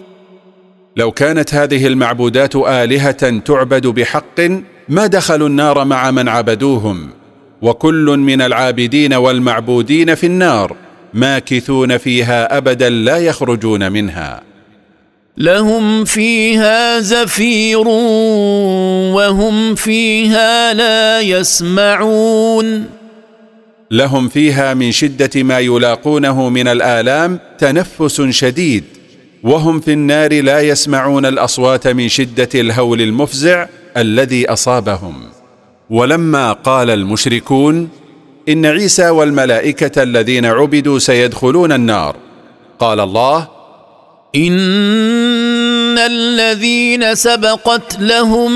لو 0.97 1.13
كانت 1.13 1.55
هذه 1.55 1.87
المعبودات 1.87 2.57
آلهة 2.57 3.39
تعبد 3.39 3.87
بحق 3.87 4.41
ما 4.89 5.07
دخلوا 5.07 5.49
النار 5.49 5.85
مع 5.85 6.11
من 6.11 6.29
عبدوهم؟ 6.29 7.11
وكل 7.63 8.17
من 8.19 8.43
العابدين 8.43 9.15
والمعبودين 9.15 10.15
في 10.15 10.27
النار 10.27 10.77
ماكثون 11.15 11.99
فيها 11.99 12.57
ابدا 12.57 12.89
لا 12.89 13.17
يخرجون 13.17 13.93
منها. 13.93 14.50
لهم 15.41 16.05
فيها 16.05 17.01
زفير 17.01 17.89
وهم 19.17 19.75
فيها 19.75 20.75
لا 20.75 21.21
يسمعون. 21.21 22.85
لهم 23.91 24.29
فيها 24.29 24.75
من 24.75 24.93
شدة 24.93 25.43
ما 25.43 25.59
يلاقونه 25.59 26.49
من 26.49 26.69
الآلام 26.69 27.39
تنفس 27.59 28.23
شديد 28.23 28.85
وهم 29.43 29.81
في 29.81 29.93
النار 29.93 30.43
لا 30.43 30.61
يسمعون 30.61 31.27
الأصوات 31.27 31.89
من 31.89 32.09
شدة 32.09 32.49
الهول 32.55 33.01
المفزع 33.01 33.67
الذي 33.97 34.49
أصابهم. 34.49 35.15
ولما 35.91 36.53
قال 36.53 36.91
المشركون 36.91 37.89
إن 38.49 38.67
عيسى 38.67 39.09
والملائكة 39.11 40.03
الذين 40.03 40.47
عبدوا 40.47 40.99
سيدخلون 40.99 41.73
النار 41.73 42.17
قال 42.79 43.01
الله 43.01 43.60
إن 44.37 45.99
الذين 45.99 47.15
سبقت 47.15 47.99
لهم 48.01 48.53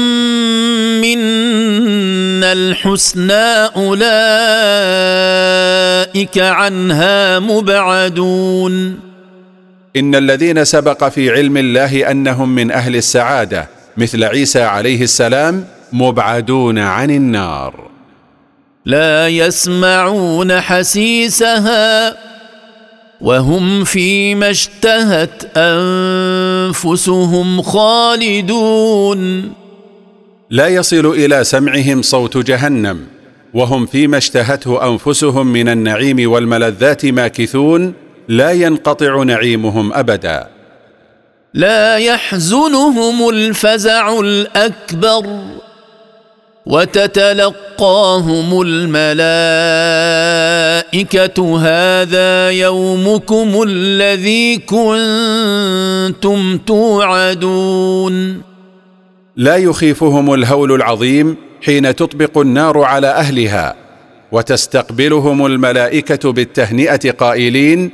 منا 1.01 2.53
الحسنى 2.53 3.65
أولئك 3.77 3.99
عنها 6.39 7.39
مبعدون. 7.39 9.01
إن 9.97 10.15
الذين 10.15 10.65
سبق 10.65 11.09
في 11.09 11.31
علم 11.31 11.57
الله 11.57 12.11
أنهم 12.11 12.55
من 12.55 12.71
أهل 12.71 12.97
السعادة 12.97 13.69
مثل 13.97 14.25
عيسى 14.25 14.63
عليه 14.63 15.03
السلام 15.03 15.65
مبعدون 15.93 16.79
عن 16.79 17.11
النار. 17.11 17.91
لا 18.87 19.29
يسمعون 19.29 20.61
حسيسها. 20.61 22.17
وهم 23.21 23.85
فيما 23.85 24.51
اشتهت 24.51 25.57
أنفسهم 25.57 27.63
خالدون. 27.63 29.53
لا 30.51 30.69
يصل 30.69 31.07
إلى 31.07 31.45
سمعهم 31.45 32.03
صوت 32.03 32.37
جهنم 32.37 33.07
وهم 33.55 33.87
فيما 33.87 34.17
اشتهته 34.17 34.89
أنفسهم 34.89 35.47
من 35.47 35.69
النعيم 35.69 36.31
والملذات 36.31 37.07
ماكثون 37.07 37.93
لا 38.29 38.51
ينقطع 38.51 39.23
نعيمهم 39.23 39.93
أبدا. 39.93 40.49
لا 41.55 41.97
يحزنهم 41.97 43.29
الفزع 43.29 44.21
الأكبر. 44.21 45.41
وتتلقاهم 46.67 48.63
الملائكة 48.63 48.99
هذا 51.61 52.51
يومكم 52.51 53.63
الذي 53.69 54.57
كنتم 54.57 56.59
توعدون. 56.59 58.43
لا 59.37 59.57
يخيفهم 59.57 60.35
الهول 60.35 60.73
العظيم 60.73 61.37
حين 61.63 61.97
تطبق 61.97 62.39
النار 62.39 62.83
على 62.83 63.07
أهلها 63.07 63.75
وتستقبلهم 64.33 65.47
الملائكة 65.47 66.33
بالتهنئة 66.33 67.11
قائلين 67.11 67.91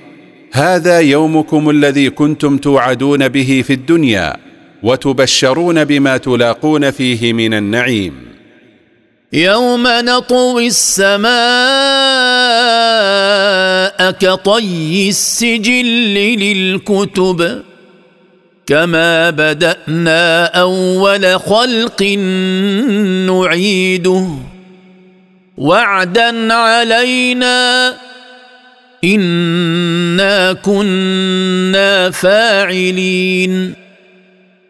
هذا 0.53 1.01
يومكم 1.01 1.71
الذي 1.71 2.11
كنتم 2.11 2.59
توعدون 2.59 3.29
به 3.29 3.65
في 3.67 3.73
الدنيا 3.73 4.37
وتبشرون 4.83 5.85
بما 5.85 6.17
تلاقون 6.17 6.91
فيه 6.91 7.33
من 7.33 7.55
النعيم. 7.55 8.30
يوم 9.33 9.83
نطوي 9.87 10.67
السماء 10.67 11.31
كطي 14.11 15.09
السجل 15.09 16.15
للكتب 16.15 17.63
كما 18.67 19.31
بدأنا 19.31 20.45
أول 20.45 21.41
خلق 21.41 22.03
نعيده. 23.31 24.29
وعدا 25.59 26.53
علينا 26.55 27.95
إنا 29.05 30.53
كنا 30.53 32.11
فاعلين. 32.11 33.75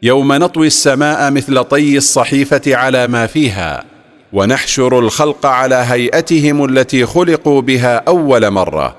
يوم 0.03 0.33
نطوي 0.33 0.67
السماء 0.67 1.31
مثل 1.31 1.65
طي 1.65 1.97
الصحيفة 1.97 2.77
على 2.77 3.07
ما 3.07 3.27
فيها. 3.27 3.90
ونحشر 4.33 4.99
الخلق 4.99 5.47
على 5.47 5.75
هيئتهم 5.75 6.65
التي 6.65 7.07
خلقوا 7.07 7.61
بها 7.61 7.97
أول 8.09 8.51
مرة. 8.51 8.97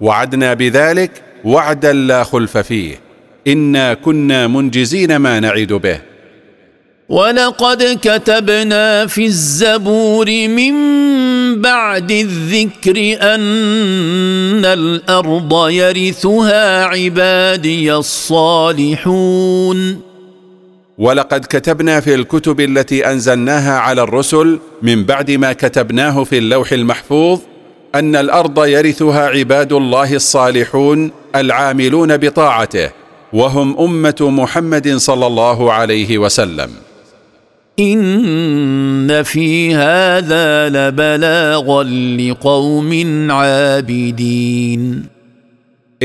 وعدنا 0.00 0.54
بذلك 0.54 1.10
وعدا 1.44 1.92
لا 1.92 2.24
خلف 2.24 2.58
فيه. 2.58 3.00
إنا 3.46 3.94
كنا 3.94 4.46
منجزين 4.46 5.16
ما 5.16 5.40
نعد 5.40 5.72
به. 5.72 6.00
ولقد 7.08 7.98
كتبنا 8.02 9.06
في 9.06 9.26
الزبور 9.26 10.26
من 10.48 10.74
بعد 11.60 12.10
الذكر 12.10 13.16
أن 13.34 14.64
الأرض 14.64 15.68
يرثها 15.70 16.84
عبادي 16.84 17.94
الصالحون. 17.94 19.74
ولقد 20.98 21.44
كتبنا 21.44 22.00
في 22.00 22.14
الكتب 22.14 22.60
التي 22.60 23.06
أنزلناها 23.10 23.78
على 23.78 24.02
الرسل 24.02 24.58
من 24.82 25.04
بعد 25.04 25.30
ما 25.30 25.52
كتبناه 25.52 26.24
في 26.24 26.38
اللوح 26.38 26.72
المحفوظ 26.72 27.40
أن 27.94 28.16
الأرض 28.16 28.66
يرثها 28.66 29.26
عباد 29.28 29.72
الله 29.72 30.14
الصالحون 30.14 31.10
العاملون 31.34 32.16
بطاعته 32.16 32.90
وهم 33.32 33.78
أمة 33.78 34.16
محمد 34.20 34.96
صلى 34.96 35.26
الله 35.26 35.72
عليه 35.72 36.18
وسلم. 36.18 36.70
إن 37.80 39.22
في 39.22 39.74
هذا 39.74 40.68
لبلاغا 40.68 41.82
لقوم 42.20 43.30
عابدين. 43.30 45.13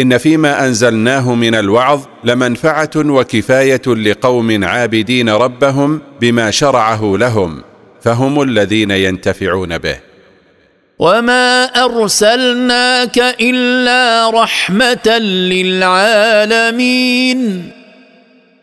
إن 0.02 0.18
فيما 0.18 0.66
أنزلناه 0.66 1.36
من 1.36 1.56
الوعظ 1.56 2.02
لمنفعة 2.24 2.89
وكفاية 2.95 3.82
لقوم 3.88 4.64
عابدين 4.64 5.30
ربهم 5.30 6.02
بما 6.22 6.52
شرعه 6.52 7.16
لهم 7.18 7.62
فهم 8.02 8.41
الذين 8.41 8.91
ينتفعون 8.91 9.78
به. 9.78 9.95
وما 11.00 11.64
ارسلناك 11.64 13.20
الا 13.41 14.30
رحمه 14.30 15.18
للعالمين. 15.52 17.72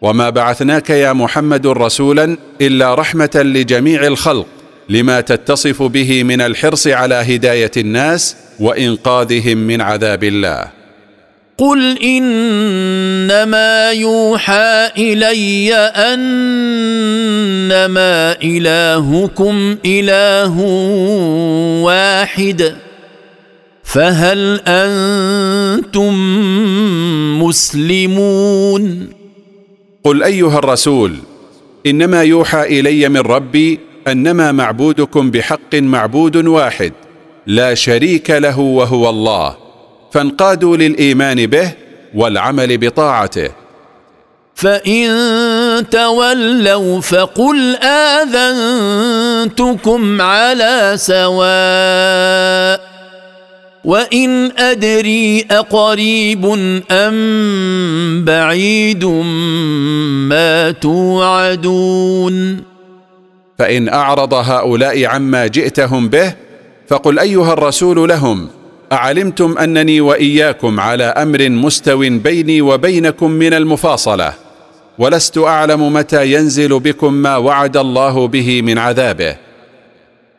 وما 0.00 0.30
بعثناك 0.30 0.90
يا 0.90 1.12
محمد 1.12 1.66
رسولا 1.66 2.36
الا 2.60 2.94
رحمه 2.94 3.30
لجميع 3.34 4.06
الخلق 4.06 4.46
لما 4.88 5.20
تتصف 5.20 5.82
به 5.82 6.22
من 6.22 6.40
الحرص 6.40 6.86
على 6.86 7.14
هدايه 7.14 7.70
الناس 7.76 8.36
وانقاذهم 8.60 9.58
من 9.58 9.80
عذاب 9.80 10.24
الله. 10.24 10.76
قل 11.58 11.98
انما 12.02 13.90
يوحى 13.90 14.90
الي 14.98 15.74
انما 15.74 16.36
الهكم 18.42 19.76
اله 19.86 20.60
واحد 21.82 22.76
فهل 23.84 24.60
أنتم 24.66 26.14
مسلمون 27.42 29.08
قل 30.04 30.22
ايها 30.22 30.58
الرسول 30.58 31.16
انما 31.86 32.22
يوحى 32.22 32.80
الي 32.80 33.08
من 33.08 33.20
ربي 33.20 33.80
انما 34.08 34.52
معبودكم 34.52 35.30
بحق 35.30 35.74
معبود 35.74 36.36
واحد 36.36 36.92
لا 37.46 37.74
شريك 37.74 38.30
له 38.30 38.58
وهو 38.58 39.10
الله 39.10 39.65
فانقادوا 40.12 40.76
للإيمان 40.76 41.46
به 41.46 41.72
والعمل 42.14 42.78
بطاعته. 42.78 43.50
فإن 44.54 45.06
تولوا 45.90 47.00
فقل 47.00 47.76
آذنتكم 49.36 50.22
على 50.22 50.92
سواء 50.96 52.80
وإن 53.84 54.52
أدري 54.58 55.46
أقريب 55.50 56.44
أم 56.90 58.24
بعيد 58.24 59.04
ما 59.04 60.70
توعدون. 60.70 62.62
فإن 63.58 63.88
أعرض 63.88 64.34
هؤلاء 64.34 65.04
عما 65.04 65.46
جئتهم 65.46 66.08
به 66.08 66.34
فقل 66.88 67.18
أيها 67.18 67.52
الرسول 67.52 68.08
لهم 68.08 68.48
أعلمتم 68.92 69.58
أنني 69.58 70.00
وإياكم 70.00 70.80
على 70.80 71.04
أمر 71.04 71.48
مستو 71.48 71.98
بيني 71.98 72.60
وبينكم 72.60 73.30
من 73.30 73.54
المفاصلة 73.54 74.32
ولست 74.98 75.38
أعلم 75.38 75.92
متى 75.92 76.32
ينزل 76.32 76.80
بكم 76.80 77.12
ما 77.12 77.36
وعد 77.36 77.76
الله 77.76 78.28
به 78.28 78.62
من 78.62 78.78
عذابه. 78.78 79.36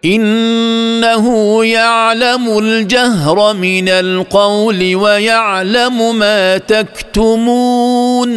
إنه 0.06 1.66
يعلم 1.66 2.58
الجهر 2.58 3.54
من 3.54 3.89
القول 3.89 4.95
ويعلم 4.95 6.20
ما 6.20 6.58
تكتمون. 6.58 8.32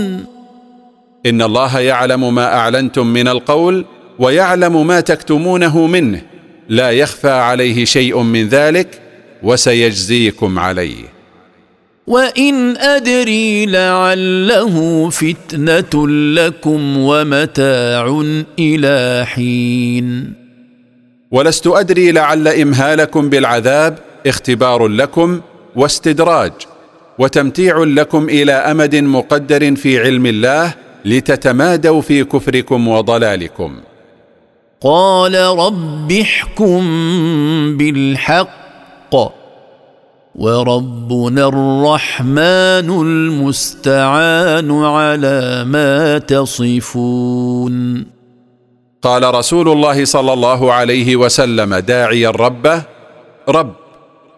إن 1.27 1.43
الله 1.43 1.81
يعلم 1.81 2.35
ما 2.35 2.55
أعلنتم 2.55 3.07
من 3.07 3.29
القول 3.29 3.85
ويعلم 4.19 4.87
ما 4.87 5.01
تكتمونه 5.01 5.87
منه 5.87 6.23
لا 6.69 6.91
يخفى 6.91 7.31
عليه 7.31 7.85
شيء 7.85 8.19
من 8.23 8.49
ذلك 8.49 9.10
وسيجزيكم 9.43 10.59
عليه. 10.59 11.05
وإن 12.07 12.77
أدري 12.77 13.67
لعله 13.67 15.09
فتنة 15.11 16.09
لكم 16.09 16.97
ومتاع 16.99 18.23
إلى 18.59 19.27
حين. 19.27 20.33
ولست 21.31 21.67
أدري 21.67 22.13
لعل 22.13 22.49
إمهالكم 22.49 23.31
بالعذاب 23.31 23.99
اختبار 24.27 24.89
لكم 24.89 25.41
واستدراج 25.77 26.53
وتمتيع 27.19 27.79
لكم 27.79 28.29
إلى 28.29 28.53
أمد 28.53 28.97
مقدر 28.97 29.77
في 29.77 30.01
علم 30.01 30.27
الله 30.27 30.75
لتتمادوا 31.05 32.01
في 32.01 32.25
كفركم 32.25 32.89
وضلالكم. 32.89 33.77
قال 34.81 35.35
رب 35.35 36.13
احكم 36.13 36.81
بالحق 37.77 38.70
وربنا 40.35 41.49
الرحمن 41.49 42.89
المستعان 43.07 44.85
على 44.85 45.65
ما 45.67 46.19
تصفون. 46.19 48.07
قال 49.03 49.35
رسول 49.35 49.69
الله 49.69 50.05
صلى 50.05 50.33
الله 50.33 50.73
عليه 50.73 51.17
وسلم 51.17 51.75
داعيا 51.75 52.31
ربه 52.31 52.83
رب 53.49 53.73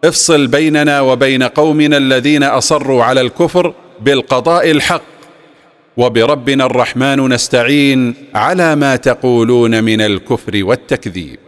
افصل 0.05 0.47
بيننا 0.47 1.01
وبين 1.01 1.43
قومنا 1.43 1.97
الذين 1.97 2.43
أصروا 2.43 3.05
على 3.05 3.21
الكفر 3.21 3.75
بالقضاء 4.01 4.71
الحق. 4.71 5.03
وبربنا 5.97 6.67
الرحمن 6.67 7.29
نستعين 7.29 8.15
على 8.35 8.77
ما 8.77 8.97
تقولون 8.97 9.85
من 9.85 10.01
الكفر 10.01 10.65
والتكذيب. 10.65 11.39